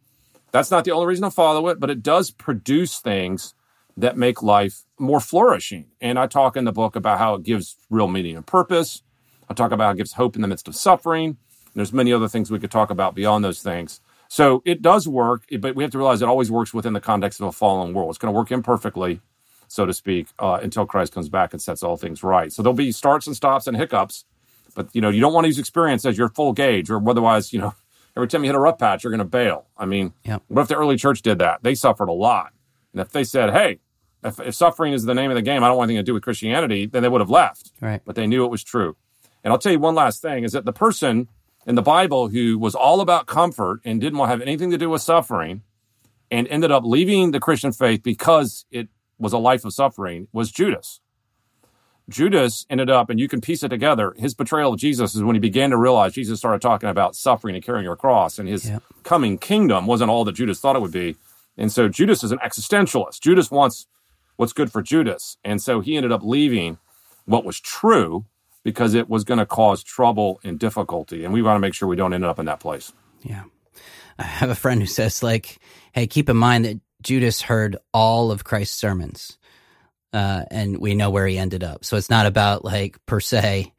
That's 0.55 0.71
not 0.71 0.85
the 0.85 0.93
only 0.93 1.09
reason 1.09 1.25
to 1.25 1.33
follow 1.33 1.67
it, 1.67 1.81
but 1.81 1.91
it 1.91 2.01
does 2.01 2.31
produce 2.31 3.01
things 3.01 3.55
that 3.97 4.17
make 4.17 4.41
life 4.41 4.85
more 5.01 5.19
flourishing. 5.19 5.87
And 6.01 6.17
I 6.17 6.29
talk 6.29 6.57
in 6.57 6.65
the 6.65 6.71
book 6.71 6.95
about 6.95 7.19
how 7.19 7.35
it 7.35 7.43
gives 7.43 7.77
real 7.91 8.07
meaning 8.07 8.37
and 8.37 8.47
purpose. 8.47 9.03
I 9.51 9.55
talk 9.55 9.73
about 9.73 9.87
how 9.87 9.91
it 9.91 9.97
gives 9.97 10.13
hope 10.13 10.37
in 10.37 10.43
the 10.43 10.47
midst 10.47 10.69
of 10.69 10.77
suffering. 10.77 11.39
There's 11.75 11.93
many 11.93 12.13
other 12.13 12.29
things 12.29 12.53
we 12.53 12.61
could 12.61 12.71
talk 12.71 12.91
about 12.91 13.17
beyond 13.17 13.45
those 13.45 13.63
things. 13.63 14.01
So 14.29 14.63
it 14.65 14.81
does 14.81 15.09
work, 15.09 15.43
but 15.59 15.75
we 15.75 15.83
have 15.83 15.91
to 15.91 15.99
realize 15.99 16.23
it 16.23 16.29
always 16.29 16.53
works 16.53 16.73
within 16.73 16.93
the 16.93 17.01
context 17.01 17.41
of 17.41 17.49
a 17.49 17.53
fallen 17.53 17.93
world. 17.93 18.11
It's 18.11 18.19
going 18.19 18.33
to 18.33 18.39
work 18.39 18.53
imperfectly, 18.53 19.21
so 19.67 19.87
to 19.87 19.93
speak, 19.93 20.29
uh, 20.39 20.61
until 20.63 20.87
Christ 20.87 21.13
comes 21.13 21.29
back 21.29 21.53
and 21.53 21.61
sets 21.61 21.83
all 21.83 21.97
things 21.97 22.23
right. 22.23 22.53
So 22.53 22.63
there'll 22.63 22.75
be 22.75 22.93
starts 22.93 23.27
and 23.27 23.35
stops 23.35 23.67
and 23.67 23.77
hiccups, 23.77 24.25
but 24.77 24.89
you 24.93 25.01
know 25.01 25.11
you 25.11 25.21
don't 25.21 25.33
want 25.33 25.47
to 25.47 25.49
use 25.49 25.59
experience 25.59 26.07
as 26.07 26.17
your 26.17 26.29
full 26.29 26.53
gauge, 26.53 26.91
or 26.91 27.03
otherwise, 27.11 27.53
you 27.53 27.59
know, 27.59 27.75
every 28.17 28.29
time 28.29 28.43
you 28.45 28.49
hit 28.49 28.55
a 28.57 28.61
rough 28.61 28.79
patch, 28.79 29.05
you're 29.05 29.11
going 29.11 29.19
to 29.19 29.25
bail. 29.25 29.67
I 29.77 29.87
mean, 29.87 30.13
Yep. 30.25 30.43
what 30.49 30.63
if 30.63 30.69
the 30.69 30.77
early 30.77 30.97
church 30.97 31.23
did 31.23 31.39
that? 31.39 31.63
They 31.63 31.75
suffered 31.75 32.09
a 32.09 32.13
lot, 32.13 32.53
and 32.93 33.01
if 33.01 33.11
they 33.11 33.25
said, 33.25 33.53
"Hey, 33.53 33.81
if, 34.23 34.41
if 34.41 34.55
suffering 34.55 34.93
is 34.93 35.05
the 35.05 35.15
name 35.15 35.31
of 35.31 35.35
the 35.35 35.43
game, 35.43 35.63
I 35.65 35.69
don't 35.69 35.77
want 35.77 35.91
anything 35.91 36.05
to 36.05 36.11
do 36.11 36.15
with 36.15 36.23
Christianity," 36.23 36.87
then 36.87 37.03
they 37.03 37.09
would 37.09 37.21
have 37.21 37.31
left. 37.31 37.73
Right. 37.81 38.01
But 38.05 38.15
they 38.17 38.27
knew 38.27 38.45
it 38.45 38.51
was 38.51 38.65
true. 38.65 38.97
And 39.43 39.53
I'll 39.53 39.59
tell 39.59 39.73
you 39.73 39.79
one 39.79 39.95
last 39.95 40.23
thing: 40.23 40.45
is 40.45 40.53
that 40.53 40.65
the 40.65 40.73
person 40.73 41.29
in 41.67 41.75
the 41.75 41.83
Bible 41.83 42.29
who 42.29 42.59
was 42.59 42.75
all 42.75 43.01
about 43.01 43.27
comfort 43.27 43.81
and 43.85 44.01
didn't 44.01 44.19
want 44.19 44.29
to 44.29 44.33
have 44.33 44.43
anything 44.43 44.71
to 44.71 44.79
do 44.79 44.91
with 44.91 45.03
suffering, 45.03 45.63
and 46.31 46.47
ended 46.49 46.71
up 46.71 46.85
leaving 46.85 47.31
the 47.31 47.41
Christian 47.41 47.73
faith 47.73 48.03
because 48.03 48.65
it 48.71 48.89
was 49.19 49.33
a 49.33 49.39
life 49.39 49.65
of 49.65 49.73
suffering 49.73 50.29
was 50.33 50.51
Judas. 50.51 51.01
Judas 52.09 52.67
ended 52.69 52.91
up, 52.91 53.09
and 53.11 53.19
you 53.19 53.29
can 53.29 53.41
piece 53.41 53.63
it 53.63 53.69
together. 53.71 54.15
His 54.19 54.35
betrayal 54.35 54.75
of 54.75 54.79
Jesus 54.79 55.15
is 55.15 55.23
when 55.23 55.35
he 55.35 55.41
began 55.41 55.71
to 55.71 55.77
realize 55.79 56.13
Jesus 56.13 56.39
started 56.39 56.61
talking 56.61 56.89
about 56.89 57.17
suffering 57.17 57.55
and 57.55 57.65
carrying 57.65 57.85
your 57.85 57.97
cross, 57.97 58.39
and 58.39 58.49
his 58.49 58.69
Yeah. 58.69 58.81
coming 59.05 59.39
kingdom 59.39 59.87
wasn't 59.87 60.11
all 60.11 60.25
that 60.25 60.33
Judas 60.35 60.61
thought 60.61 60.77
it 60.77 60.83
would 60.83 60.93
be. 60.93 61.17
And 61.57 61.73
so 61.73 61.89
Judas 61.89 62.23
is 62.25 62.33
an 62.33 62.39
existentialist. 62.45 63.21
Judas 63.21 63.51
wants 63.51 63.87
what's 64.37 64.53
good 64.53 64.71
for 64.73 64.83
Judas. 64.83 65.37
And 65.45 65.63
so 65.63 65.81
he 65.81 65.97
ended 65.97 66.11
up 66.13 66.23
leaving 66.25 66.79
what 67.25 67.45
was 67.45 67.61
true 67.61 68.25
because 68.65 68.93
it 68.95 69.09
was 69.09 69.25
going 69.25 69.39
to 69.39 69.47
cause 69.47 69.83
trouble 69.83 70.41
and 70.43 70.59
difficulty. 70.59 71.25
And 71.25 71.33
we 71.33 71.43
want 71.43 71.57
to 71.57 71.61
make 71.61 71.75
sure 71.75 71.87
we 71.87 71.97
don't 71.97 72.13
end 72.13 72.25
up 72.25 72.39
in 72.39 72.47
that 72.47 72.61
place. 72.61 72.93
Yeah. 73.23 73.45
I 74.19 74.25
have 74.25 74.51
a 74.51 74.55
friend 74.55 74.81
who 74.81 74.87
says, 74.87 75.23
like, 75.23 75.59
hey, 75.93 76.07
keep 76.07 76.29
in 76.29 76.37
mind 76.37 76.65
that 76.65 76.81
Judas 77.03 77.43
heard 77.43 77.77
all 77.93 78.31
of 78.33 78.43
Christ's 78.45 78.77
sermons. 78.77 79.39
Uh, 80.15 80.45
and 80.51 80.79
we 80.79 80.95
know 80.95 81.11
where 81.11 81.27
he 81.27 81.37
ended 81.37 81.65
up. 81.65 81.85
So 81.85 81.97
it's 81.97 82.09
not 82.09 82.27
about 82.27 82.65
like 82.65 83.05
per 83.05 83.19
se 83.19 83.73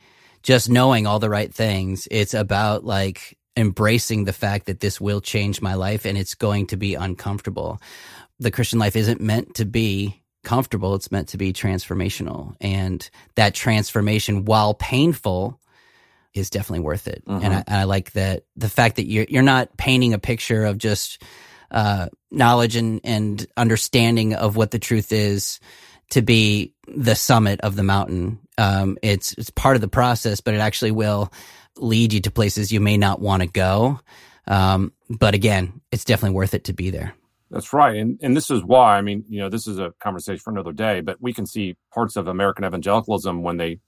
just 0.43 0.69
knowing 0.69 1.08
all 1.08 1.17
the 1.19 1.30
right 1.30 1.52
things. 1.52 2.08
It's 2.12 2.34
about 2.34 2.84
like 2.84 3.38
embracing 3.58 4.26
the 4.26 4.34
fact 4.34 4.65
that 4.65 4.82
this 4.82 5.00
will 5.00 5.21
change 5.21 5.62
my 5.62 5.74
life 5.76 6.06
and 6.06 6.17
it's 6.17 6.36
going 6.36 6.67
to 6.67 6.78
be 6.78 6.95
uncomfortable. 6.95 7.82
The 8.39 8.52
Christian 8.52 8.78
life 8.80 8.95
isn't 8.95 9.21
meant 9.21 9.56
to 9.56 9.65
be 9.65 10.21
comfortable. 10.43 10.93
It's 10.93 11.12
meant 11.12 11.30
to 11.30 11.38
be 11.38 11.54
transformational. 11.54 12.56
And 12.62 13.10
that 13.36 13.56
transformation, 13.56 14.45
while 14.45 14.74
painful, 14.74 15.60
is 16.34 16.50
definitely 16.50 16.82
worth 16.82 17.08
it. 17.08 17.24
And 17.41 17.54
I, 17.56 17.63
I 17.67 17.84
like 17.86 18.12
that 18.12 18.43
the 18.58 18.69
fact 18.69 18.98
that 18.98 19.06
you're 19.08 19.26
you're 19.30 19.41
not 19.41 19.78
painting 19.78 20.13
a 20.13 20.19
picture 20.19 20.65
of 20.65 20.78
just 20.78 21.24
uh, 21.71 22.10
knowledge 22.30 22.76
and 22.76 23.00
and 23.04 23.48
understanding 23.56 24.36
of 24.36 24.58
what 24.58 24.71
the 24.71 24.80
truth 24.80 25.12
is 25.13 25.60
to 26.12 26.22
be 26.22 26.74
the 26.88 27.15
summit 27.15 27.62
of 27.62 27.76
the 27.76 27.84
mountain. 27.84 28.39
Um, 28.58 28.98
it's 29.02 29.34
it's 29.34 29.50
part 29.50 29.76
of 29.76 29.82
the 29.82 29.88
process, 29.88 30.41
but 30.41 30.54
it 30.54 30.60
actually 30.60 30.91
will 30.91 31.32
lead 31.78 32.13
you 32.13 32.22
to 32.22 32.32
places 32.32 32.72
you 32.72 32.80
may 32.80 32.98
not 32.98 33.20
want 33.20 33.41
to 33.41 33.48
go. 33.48 34.00
Um, 34.48 34.94
but 35.10 35.34
again, 35.34 35.82
it's 35.91 36.06
definitely 36.06 36.36
worth 36.36 36.54
it 36.54 36.65
to 36.65 36.74
be 36.74 36.89
there. 36.89 37.13
That's 37.52 37.74
right. 37.74 37.96
And 37.96 38.20
and 38.22 38.36
this 38.36 38.50
is 38.50 38.63
why, 38.63 38.98
I 38.98 39.02
mean, 39.02 39.24
you 39.28 39.39
know, 39.39 39.50
this 39.50 39.68
is 39.68 39.80
a 39.80 39.94
conversation 40.00 40.39
for 40.39 40.52
another 40.52 40.74
day, 40.74 41.02
but 41.02 41.22
we 41.22 41.34
can 41.34 41.46
see 41.46 41.76
parts 41.94 42.15
of 42.15 42.28
American 42.28 42.65
evangelicalism 42.65 43.44
when 43.44 43.58
they 43.58 43.80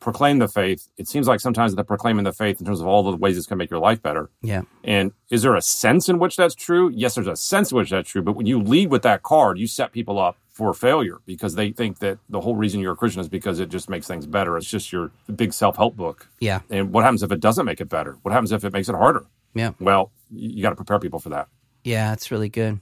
proclaim 0.00 0.38
the 0.38 0.48
faith. 0.48 0.88
It 0.96 1.08
seems 1.08 1.28
like 1.28 1.40
sometimes 1.40 1.74
they're 1.74 1.84
proclaiming 1.84 2.24
the 2.24 2.32
faith 2.32 2.58
in 2.60 2.66
terms 2.66 2.80
of 2.80 2.86
all 2.86 3.02
the 3.02 3.16
ways 3.16 3.36
it's 3.36 3.46
going 3.46 3.58
to 3.58 3.62
make 3.62 3.70
your 3.70 3.80
life 3.80 4.02
better. 4.02 4.30
Yeah, 4.42 4.62
And 4.82 5.12
is 5.30 5.42
there 5.42 5.54
a 5.54 5.62
sense 5.62 6.08
in 6.08 6.18
which 6.18 6.36
that's 6.36 6.54
true? 6.54 6.90
Yes, 6.94 7.14
there's 7.14 7.26
a 7.26 7.36
sense 7.36 7.70
in 7.70 7.76
which 7.76 7.90
that's 7.90 8.08
true. 8.08 8.22
But 8.22 8.32
when 8.32 8.46
you 8.46 8.60
lead 8.62 8.90
with 8.90 9.02
that 9.02 9.22
card, 9.22 9.58
you 9.58 9.66
set 9.66 9.92
people 9.92 10.18
up 10.18 10.36
for 10.60 10.74
failure 10.74 11.20
because 11.24 11.54
they 11.54 11.70
think 11.70 12.00
that 12.00 12.18
the 12.28 12.42
whole 12.42 12.54
reason 12.54 12.80
you're 12.80 12.92
a 12.92 12.96
Christian 12.96 13.22
is 13.22 13.30
because 13.30 13.60
it 13.60 13.70
just 13.70 13.88
makes 13.88 14.06
things 14.06 14.26
better. 14.26 14.58
It's 14.58 14.68
just 14.68 14.92
your 14.92 15.10
big 15.34 15.54
self 15.54 15.78
help 15.78 15.96
book. 15.96 16.28
yeah, 16.38 16.60
And 16.68 16.92
what 16.92 17.02
happens 17.02 17.22
if 17.22 17.32
it 17.32 17.40
doesn't 17.40 17.64
make 17.64 17.80
it 17.80 17.88
better? 17.88 18.18
What 18.20 18.32
happens 18.32 18.52
if 18.52 18.62
it 18.62 18.72
makes 18.74 18.90
it 18.90 18.94
harder? 18.94 19.24
yeah. 19.54 19.72
Well, 19.80 20.12
you, 20.30 20.62
got 20.62 20.70
to 20.70 20.76
prepare 20.76 20.98
people 20.98 21.18
for 21.18 21.30
that. 21.30 21.48
Yeah, 21.82 22.12
it's 22.12 22.30
really 22.30 22.50
good. 22.50 22.78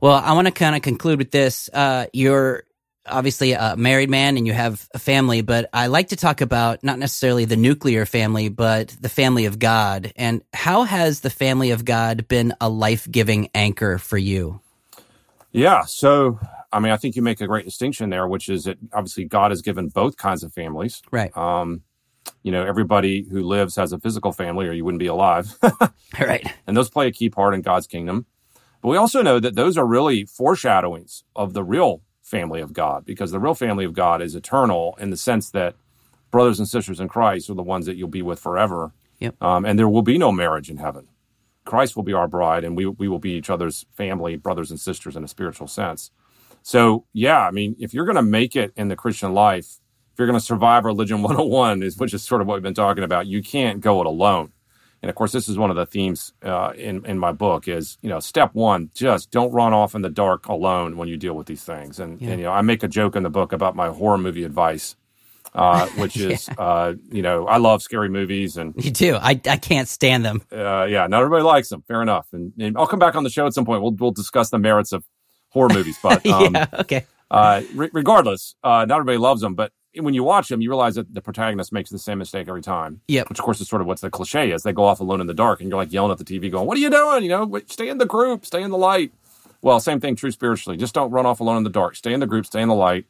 Well, 0.00 0.14
I 0.14 0.32
want 0.32 0.48
to 0.48 0.52
kind 0.52 0.74
of 0.74 0.82
conclude 0.82 1.18
with 1.20 1.30
this. 1.30 1.70
Uh, 1.72 2.06
you're 2.12 2.64
obviously 3.06 3.52
a 3.52 3.76
married 3.76 4.10
man 4.10 4.36
and 4.36 4.44
you 4.44 4.52
have 4.52 4.88
a 4.94 4.98
family, 4.98 5.42
but 5.42 5.70
I 5.72 5.86
like 5.86 6.08
to 6.08 6.16
talk 6.16 6.40
about 6.40 6.82
not 6.82 6.98
necessarily 6.98 7.44
the 7.44 7.56
nuclear 7.56 8.04
family, 8.04 8.48
but 8.48 8.88
the 9.00 9.08
family 9.08 9.44
of 9.46 9.60
God. 9.60 10.12
And 10.16 10.42
how 10.52 10.82
has 10.82 11.20
the 11.20 11.30
family 11.30 11.70
of 11.70 11.84
God 11.84 12.26
been 12.26 12.52
a 12.60 12.68
life 12.68 13.08
giving 13.08 13.48
anchor 13.54 13.98
for 13.98 14.18
you? 14.18 14.60
Yeah. 15.52 15.82
So, 15.82 16.40
I 16.72 16.80
mean, 16.80 16.92
I 16.92 16.96
think 16.96 17.16
you 17.16 17.22
make 17.22 17.40
a 17.40 17.46
great 17.46 17.64
distinction 17.64 18.10
there, 18.10 18.26
which 18.26 18.48
is 18.48 18.64
that 18.64 18.78
obviously 18.92 19.24
God 19.24 19.50
has 19.50 19.62
given 19.62 19.88
both 19.88 20.16
kinds 20.16 20.42
of 20.42 20.52
families. 20.52 21.02
Right. 21.10 21.36
Um, 21.36 21.82
you 22.42 22.52
know, 22.52 22.64
everybody 22.64 23.26
who 23.30 23.42
lives 23.42 23.76
has 23.76 23.92
a 23.92 23.98
physical 23.98 24.32
family, 24.32 24.66
or 24.66 24.72
you 24.72 24.84
wouldn't 24.84 25.00
be 25.00 25.06
alive. 25.06 25.54
right. 26.20 26.46
and 26.66 26.76
those 26.76 26.88
play 26.88 27.08
a 27.08 27.12
key 27.12 27.28
part 27.30 27.54
in 27.54 27.62
God's 27.62 27.86
kingdom. 27.86 28.26
But 28.80 28.88
we 28.88 28.96
also 28.96 29.22
know 29.22 29.38
that 29.38 29.54
those 29.54 29.78
are 29.78 29.86
really 29.86 30.24
foreshadowings 30.24 31.24
of 31.36 31.52
the 31.52 31.62
real 31.62 32.02
family 32.22 32.60
of 32.60 32.72
God, 32.72 33.04
because 33.04 33.30
the 33.30 33.38
real 33.38 33.54
family 33.54 33.84
of 33.84 33.92
God 33.92 34.22
is 34.22 34.34
eternal 34.34 34.96
in 35.00 35.10
the 35.10 35.16
sense 35.16 35.50
that 35.50 35.76
brothers 36.30 36.58
and 36.58 36.66
sisters 36.66 36.98
in 36.98 37.08
Christ 37.08 37.50
are 37.50 37.54
the 37.54 37.62
ones 37.62 37.86
that 37.86 37.96
you'll 37.96 38.08
be 38.08 38.22
with 38.22 38.40
forever. 38.40 38.92
Yep. 39.20 39.40
Um, 39.40 39.64
and 39.64 39.78
there 39.78 39.88
will 39.88 40.02
be 40.02 40.18
no 40.18 40.32
marriage 40.32 40.70
in 40.70 40.78
heaven. 40.78 41.06
Christ 41.64 41.96
will 41.96 42.02
be 42.02 42.12
our 42.12 42.28
bride, 42.28 42.64
and 42.64 42.76
we 42.76 42.86
we 42.86 43.08
will 43.08 43.18
be 43.18 43.32
each 43.32 43.50
other's 43.50 43.86
family, 43.92 44.36
brothers 44.36 44.70
and 44.70 44.80
sisters 44.80 45.16
in 45.16 45.24
a 45.24 45.28
spiritual 45.28 45.68
sense. 45.68 46.10
So, 46.62 47.06
yeah, 47.12 47.40
I 47.46 47.50
mean, 47.50 47.76
if 47.78 47.92
you're 47.92 48.04
going 48.04 48.16
to 48.16 48.22
make 48.22 48.54
it 48.56 48.72
in 48.76 48.88
the 48.88 48.96
Christian 48.96 49.34
life, 49.34 49.66
if 50.12 50.18
you're 50.18 50.28
going 50.28 50.38
to 50.38 50.44
survive 50.44 50.84
religion 50.84 51.22
101, 51.22 51.82
is 51.82 51.98
which 51.98 52.14
is 52.14 52.22
sort 52.22 52.40
of 52.40 52.46
what 52.46 52.54
we've 52.54 52.62
been 52.62 52.74
talking 52.74 53.04
about, 53.04 53.26
you 53.26 53.42
can't 53.42 53.80
go 53.80 54.00
it 54.00 54.06
alone. 54.06 54.52
And 55.02 55.08
of 55.10 55.16
course, 55.16 55.32
this 55.32 55.48
is 55.48 55.58
one 55.58 55.70
of 55.70 55.76
the 55.76 55.86
themes 55.86 56.32
uh, 56.44 56.72
in 56.76 57.04
in 57.04 57.18
my 57.18 57.32
book 57.32 57.66
is 57.66 57.98
you 58.02 58.08
know 58.08 58.20
step 58.20 58.54
one, 58.54 58.90
just 58.94 59.30
don't 59.32 59.50
run 59.52 59.72
off 59.72 59.94
in 59.96 60.02
the 60.02 60.10
dark 60.10 60.46
alone 60.46 60.96
when 60.96 61.08
you 61.08 61.16
deal 61.16 61.34
with 61.34 61.48
these 61.48 61.64
things. 61.64 61.98
And, 61.98 62.20
Yeah. 62.20 62.30
and 62.30 62.38
you 62.40 62.46
know, 62.46 62.52
I 62.52 62.62
make 62.62 62.84
a 62.84 62.88
joke 62.88 63.16
in 63.16 63.24
the 63.24 63.30
book 63.30 63.52
about 63.52 63.74
my 63.74 63.88
horror 63.88 64.18
movie 64.18 64.44
advice, 64.44 64.94
uh, 65.54 65.86
which 65.96 66.16
is 66.16 66.48
uh, 66.58 66.94
you 67.10 67.22
know 67.22 67.46
I 67.46 67.58
love 67.58 67.82
scary 67.82 68.08
movies 68.08 68.56
and 68.56 68.74
You 68.82 68.90
do. 68.90 69.16
I, 69.16 69.40
I 69.46 69.56
can't 69.56 69.88
stand 69.88 70.24
them. 70.24 70.42
uh, 70.52 70.84
yeah, 70.84 71.06
not 71.06 71.18
everybody 71.22 71.42
likes 71.44 71.68
them. 71.68 71.82
Fair 71.86 72.02
enough. 72.02 72.26
And, 72.32 72.52
and 72.58 72.76
I'll 72.76 72.86
come 72.86 72.98
back 72.98 73.14
on 73.14 73.24
the 73.24 73.30
show 73.30 73.46
at 73.46 73.54
some 73.54 73.64
point. 73.64 73.82
We'll 73.82 73.92
we'll 73.92 74.10
discuss 74.12 74.50
the 74.50 74.58
merits 74.58 74.92
of 74.92 75.04
horror 75.50 75.68
movies, 75.72 75.98
but 76.02 76.24
um, 76.38 76.54
yeah. 76.54 76.66
Okay. 76.80 77.04
uh, 77.30 77.62
re- 77.74 77.90
regardless, 77.92 78.54
uh, 78.64 78.84
not 78.86 78.96
everybody 78.96 79.18
loves 79.18 79.40
them. 79.42 79.54
But 79.54 79.72
when 79.94 80.14
you 80.14 80.24
watch 80.24 80.48
them, 80.48 80.62
you 80.62 80.70
realize 80.70 80.94
that 80.94 81.12
the 81.12 81.20
protagonist 81.20 81.70
makes 81.72 81.90
the 81.90 81.98
same 81.98 82.16
mistake 82.18 82.48
every 82.48 82.62
time. 82.62 83.02
Yep. 83.08 83.28
Which, 83.28 83.38
of 83.38 83.44
course, 83.44 83.60
is 83.60 83.68
sort 83.68 83.82
of 83.82 83.86
what's 83.86 84.00
the 84.00 84.08
cliche 84.08 84.50
is. 84.52 84.62
They 84.62 84.72
go 84.72 84.84
off 84.84 85.00
alone 85.00 85.20
in 85.20 85.26
the 85.26 85.34
dark, 85.34 85.60
and 85.60 85.68
you're 85.68 85.78
like 85.78 85.92
yelling 85.92 86.10
at 86.12 86.16
the 86.18 86.24
TV, 86.24 86.50
going, 86.50 86.66
"What 86.66 86.78
are 86.78 86.80
you 86.80 86.88
doing? 86.88 87.22
You 87.24 87.28
know, 87.28 87.60
stay 87.66 87.88
in 87.90 87.98
the 87.98 88.06
group, 88.06 88.46
stay 88.46 88.62
in 88.62 88.70
the 88.70 88.78
light." 88.78 89.12
Well, 89.60 89.78
same 89.78 90.00
thing, 90.00 90.16
true 90.16 90.30
spiritually. 90.32 90.76
Just 90.76 90.92
don't 90.94 91.10
run 91.12 91.24
off 91.24 91.38
alone 91.40 91.58
in 91.58 91.62
the 91.62 91.70
dark. 91.70 91.94
Stay 91.94 92.12
in 92.12 92.18
the 92.20 92.26
group, 92.26 92.46
stay 92.46 92.62
in 92.62 92.68
the 92.68 92.74
light. 92.74 93.04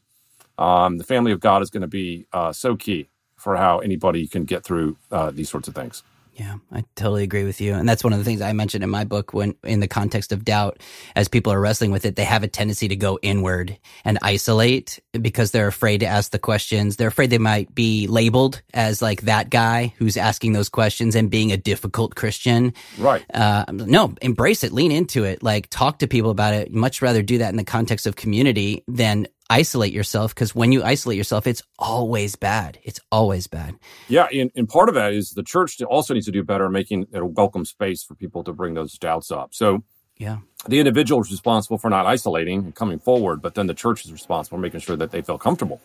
Um, 0.59 0.99
the 0.99 1.05
family 1.05 1.33
of 1.33 1.41
God 1.41 1.63
is 1.63 1.71
going 1.71 1.83
to 1.83 1.89
be 1.89 2.27
uh, 2.33 2.53
so 2.53 2.77
key 2.77 3.09
for 3.37 3.57
how 3.57 3.79
anybody 3.79 4.27
can 4.29 4.45
get 4.45 4.65
through 4.65 4.97
uh, 5.11 5.31
these 5.31 5.51
sorts 5.51 5.69
of 5.69 5.75
things. 5.75 6.03
Yeah, 6.35 6.57
I 6.73 6.85
totally 6.97 7.25
agree 7.25 7.45
with 7.45 7.61
you. 7.61 7.75
And 7.75 7.87
that's 7.87 8.03
one 8.03 8.15
of 8.15 8.19
the 8.19 8.25
things 8.25 8.41
I 8.41 8.55
mentioned 8.55 8.83
in 8.83 8.89
my 8.89 9.05
book 9.05 9.35
when 9.35 9.55
in 9.65 9.81
the 9.81 9.89
context 9.89 10.33
of 10.33 10.47
doubt, 10.47 10.81
as 11.15 11.29
people 11.29 11.53
are 11.53 11.61
wrestling 11.61 11.91
with 11.91 12.07
it, 12.07 12.17
they 12.17 12.25
have 12.25 12.43
a 12.43 12.49
tendency 12.49 12.89
to 12.89 12.97
go 12.97 13.19
inward 13.21 13.77
and 14.03 14.19
isolate 14.23 14.99
because 15.21 15.51
they're 15.51 15.67
afraid 15.67 15.99
to 15.99 16.07
ask 16.07 16.31
the 16.31 16.39
questions. 16.39 16.97
They're 16.97 17.09
afraid 17.09 17.29
they 17.29 17.39
might 17.39 17.75
be 17.75 18.07
labeled 18.07 18.63
as 18.73 19.03
like 19.03 19.23
that 19.23 19.51
guy 19.51 19.93
who's 19.99 20.17
asking 20.17 20.55
those 20.55 20.71
questions 20.71 21.15
and 21.15 21.31
being 21.31 21.53
a 21.53 21.59
difficult 21.59 22.15
Christian. 22.15 22.73
Right. 22.97 23.23
Uh, 23.35 23.67
no, 23.71 24.15
embrace 24.23 24.65
it, 24.65 24.73
lean 24.73 24.91
into 24.91 25.25
it, 25.25 25.43
like 25.43 25.69
talk 25.69 25.99
to 25.99 26.07
people 26.07 26.31
about 26.31 26.55
it. 26.55 26.73
Much 26.73 27.03
rather 27.03 27.21
do 27.23 27.39
that 27.39 27.51
in 27.51 27.57
the 27.57 27.65
context 27.65 28.07
of 28.07 28.17
community 28.17 28.85
than 28.89 29.27
isolate 29.61 29.93
yourself 29.93 30.35
because 30.35 30.55
when 30.55 30.73
you 30.73 30.83
isolate 30.83 31.19
yourself, 31.19 31.47
it's 31.47 31.63
always 31.79 32.37
bad. 32.37 32.79
It's 32.85 33.01
always 33.11 33.47
bad. 33.47 33.77
Yeah, 34.09 34.27
and, 34.33 34.51
and 34.57 34.69
part 34.69 34.89
of 34.89 34.95
that 34.97 35.13
is 35.13 35.31
the 35.31 35.43
church 35.43 35.81
also 35.83 36.15
needs 36.15 36.27
to 36.27 36.33
do 36.33 36.43
better 36.43 36.69
making 36.69 37.07
it 37.13 37.19
a 37.19 37.27
welcome 37.27 37.65
space 37.65 38.03
for 38.03 38.15
people 38.15 38.43
to 38.45 38.53
bring 38.53 38.75
those 38.75 38.99
doubts 38.99 39.31
up. 39.31 39.55
So 39.55 39.85
Yeah. 40.19 40.39
the 40.69 40.79
individual 40.81 41.21
is 41.23 41.31
responsible 41.31 41.79
for 41.79 41.91
not 41.91 42.07
isolating 42.07 42.59
and 42.65 42.75
coming 42.75 42.99
forward, 42.99 43.43
but 43.43 43.55
then 43.55 43.67
the 43.67 43.75
church 43.75 44.05
is 44.05 44.13
responsible 44.13 44.59
for 44.59 44.63
making 44.63 44.81
sure 44.81 44.97
that 44.97 45.11
they 45.11 45.23
feel 45.23 45.39
comfortable 45.39 45.81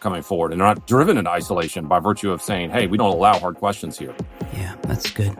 coming 0.00 0.22
forward 0.22 0.52
and 0.52 0.60
they're 0.60 0.68
not 0.68 0.86
driven 0.86 1.16
into 1.18 1.30
isolation 1.30 1.86
by 1.86 1.98
virtue 2.00 2.32
of 2.32 2.42
saying, 2.42 2.70
hey, 2.70 2.86
we 2.86 2.98
don't 2.98 3.12
allow 3.14 3.38
hard 3.38 3.56
questions 3.56 3.98
here. 3.98 4.14
Yeah, 4.54 4.74
that's 4.82 5.10
good. 5.10 5.36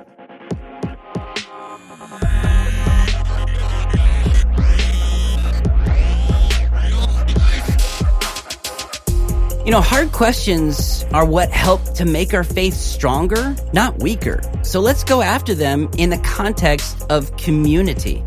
You 9.64 9.70
know, 9.70 9.81
hard 9.81 10.12
questions 10.12 11.07
are 11.14 11.24
what 11.24 11.50
help 11.50 11.94
to 11.94 12.05
make 12.05 12.35
our 12.35 12.44
faith 12.44 12.74
stronger, 12.74 13.57
not 13.72 13.98
weaker. 13.98 14.42
So 14.62 14.79
let's 14.79 15.03
go 15.03 15.22
after 15.22 15.55
them 15.55 15.88
in 15.96 16.11
the 16.11 16.18
context 16.18 17.03
of 17.09 17.35
community. 17.38 18.22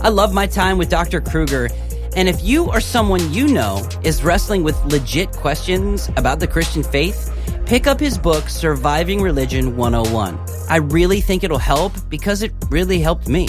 I 0.00 0.08
love 0.08 0.34
my 0.34 0.48
time 0.48 0.78
with 0.78 0.88
Dr. 0.88 1.20
Kruger. 1.20 1.68
And 2.16 2.28
if 2.28 2.42
you 2.42 2.66
or 2.66 2.80
someone 2.80 3.32
you 3.32 3.46
know 3.46 3.88
is 4.02 4.24
wrestling 4.24 4.64
with 4.64 4.84
legit 4.86 5.30
questions 5.30 6.10
about 6.16 6.40
the 6.40 6.48
Christian 6.48 6.82
faith, 6.82 7.32
pick 7.66 7.86
up 7.86 8.00
his 8.00 8.18
book, 8.18 8.48
Surviving 8.48 9.22
Religion 9.22 9.76
101. 9.76 10.40
I 10.68 10.78
really 10.78 11.20
think 11.20 11.44
it'll 11.44 11.58
help 11.58 11.92
because 12.08 12.42
it 12.42 12.52
really 12.68 12.98
helped 12.98 13.28
me. 13.28 13.46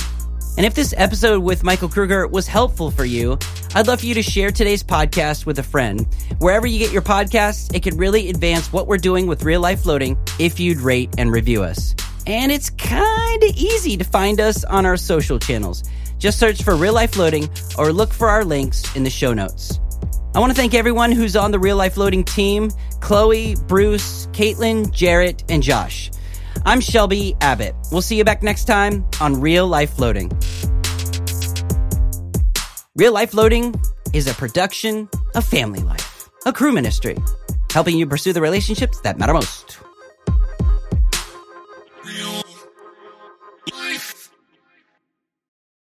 And 0.57 0.65
if 0.65 0.73
this 0.73 0.93
episode 0.97 1.41
with 1.41 1.63
Michael 1.63 1.87
Kruger 1.89 2.27
was 2.27 2.47
helpful 2.47 2.91
for 2.91 3.05
you, 3.05 3.37
I'd 3.73 3.87
love 3.87 4.01
for 4.01 4.05
you 4.05 4.13
to 4.15 4.21
share 4.21 4.51
today's 4.51 4.83
podcast 4.83 5.45
with 5.45 5.59
a 5.59 5.63
friend. 5.63 6.05
Wherever 6.39 6.67
you 6.67 6.77
get 6.77 6.91
your 6.91 7.01
podcasts, 7.01 7.73
it 7.73 7.83
could 7.83 7.97
really 7.97 8.29
advance 8.29 8.71
what 8.73 8.85
we're 8.85 8.97
doing 8.97 9.27
with 9.27 9.43
real 9.43 9.61
life 9.61 9.85
loading 9.85 10.17
if 10.39 10.59
you'd 10.59 10.79
rate 10.79 11.15
and 11.17 11.31
review 11.31 11.63
us. 11.63 11.95
And 12.27 12.51
it's 12.51 12.69
kind 12.69 13.43
of 13.43 13.55
easy 13.55 13.97
to 13.97 14.03
find 14.03 14.39
us 14.39 14.63
on 14.65 14.85
our 14.85 14.97
social 14.97 15.39
channels. 15.39 15.83
Just 16.19 16.37
search 16.37 16.63
for 16.63 16.75
Real 16.75 16.93
Life 16.93 17.17
Loading 17.17 17.49
or 17.79 17.91
look 17.91 18.13
for 18.13 18.29
our 18.29 18.45
links 18.45 18.95
in 18.95 19.03
the 19.03 19.09
show 19.09 19.33
notes. 19.33 19.79
I 20.35 20.39
want 20.39 20.51
to 20.51 20.55
thank 20.55 20.73
everyone 20.73 21.11
who's 21.11 21.35
on 21.35 21.51
the 21.51 21.59
Real 21.59 21.77
Life 21.77 21.97
Loading 21.97 22.23
team 22.23 22.69
Chloe, 22.99 23.55
Bruce, 23.67 24.27
Caitlin, 24.27 24.91
Jarrett, 24.91 25.43
and 25.49 25.63
Josh. 25.63 26.11
I'm 26.63 26.80
Shelby 26.80 27.36
Abbott. 27.41 27.76
We'll 27.91 28.04
see 28.04 28.17
you 28.17 28.24
back 28.24 28.43
next 28.43 28.65
time 28.65 29.04
on 29.19 29.41
Real 29.41 29.67
Life 29.67 29.97
Loading. 29.97 30.32
Real 32.95 33.13
Life 33.13 33.34
Loading 33.34 33.74
is 34.13 34.28
a 34.28 34.34
production 34.36 35.10
of 35.34 35.43
FamilyLife, 35.43 36.30
a 36.45 36.54
Cru 36.54 36.71
ministry, 36.71 37.17
helping 37.71 37.97
you 37.97 38.06
pursue 38.06 38.32
the 38.32 38.41
relationships 38.41 39.02
that 39.02 39.17
matter 39.17 39.34
most. 39.34 39.80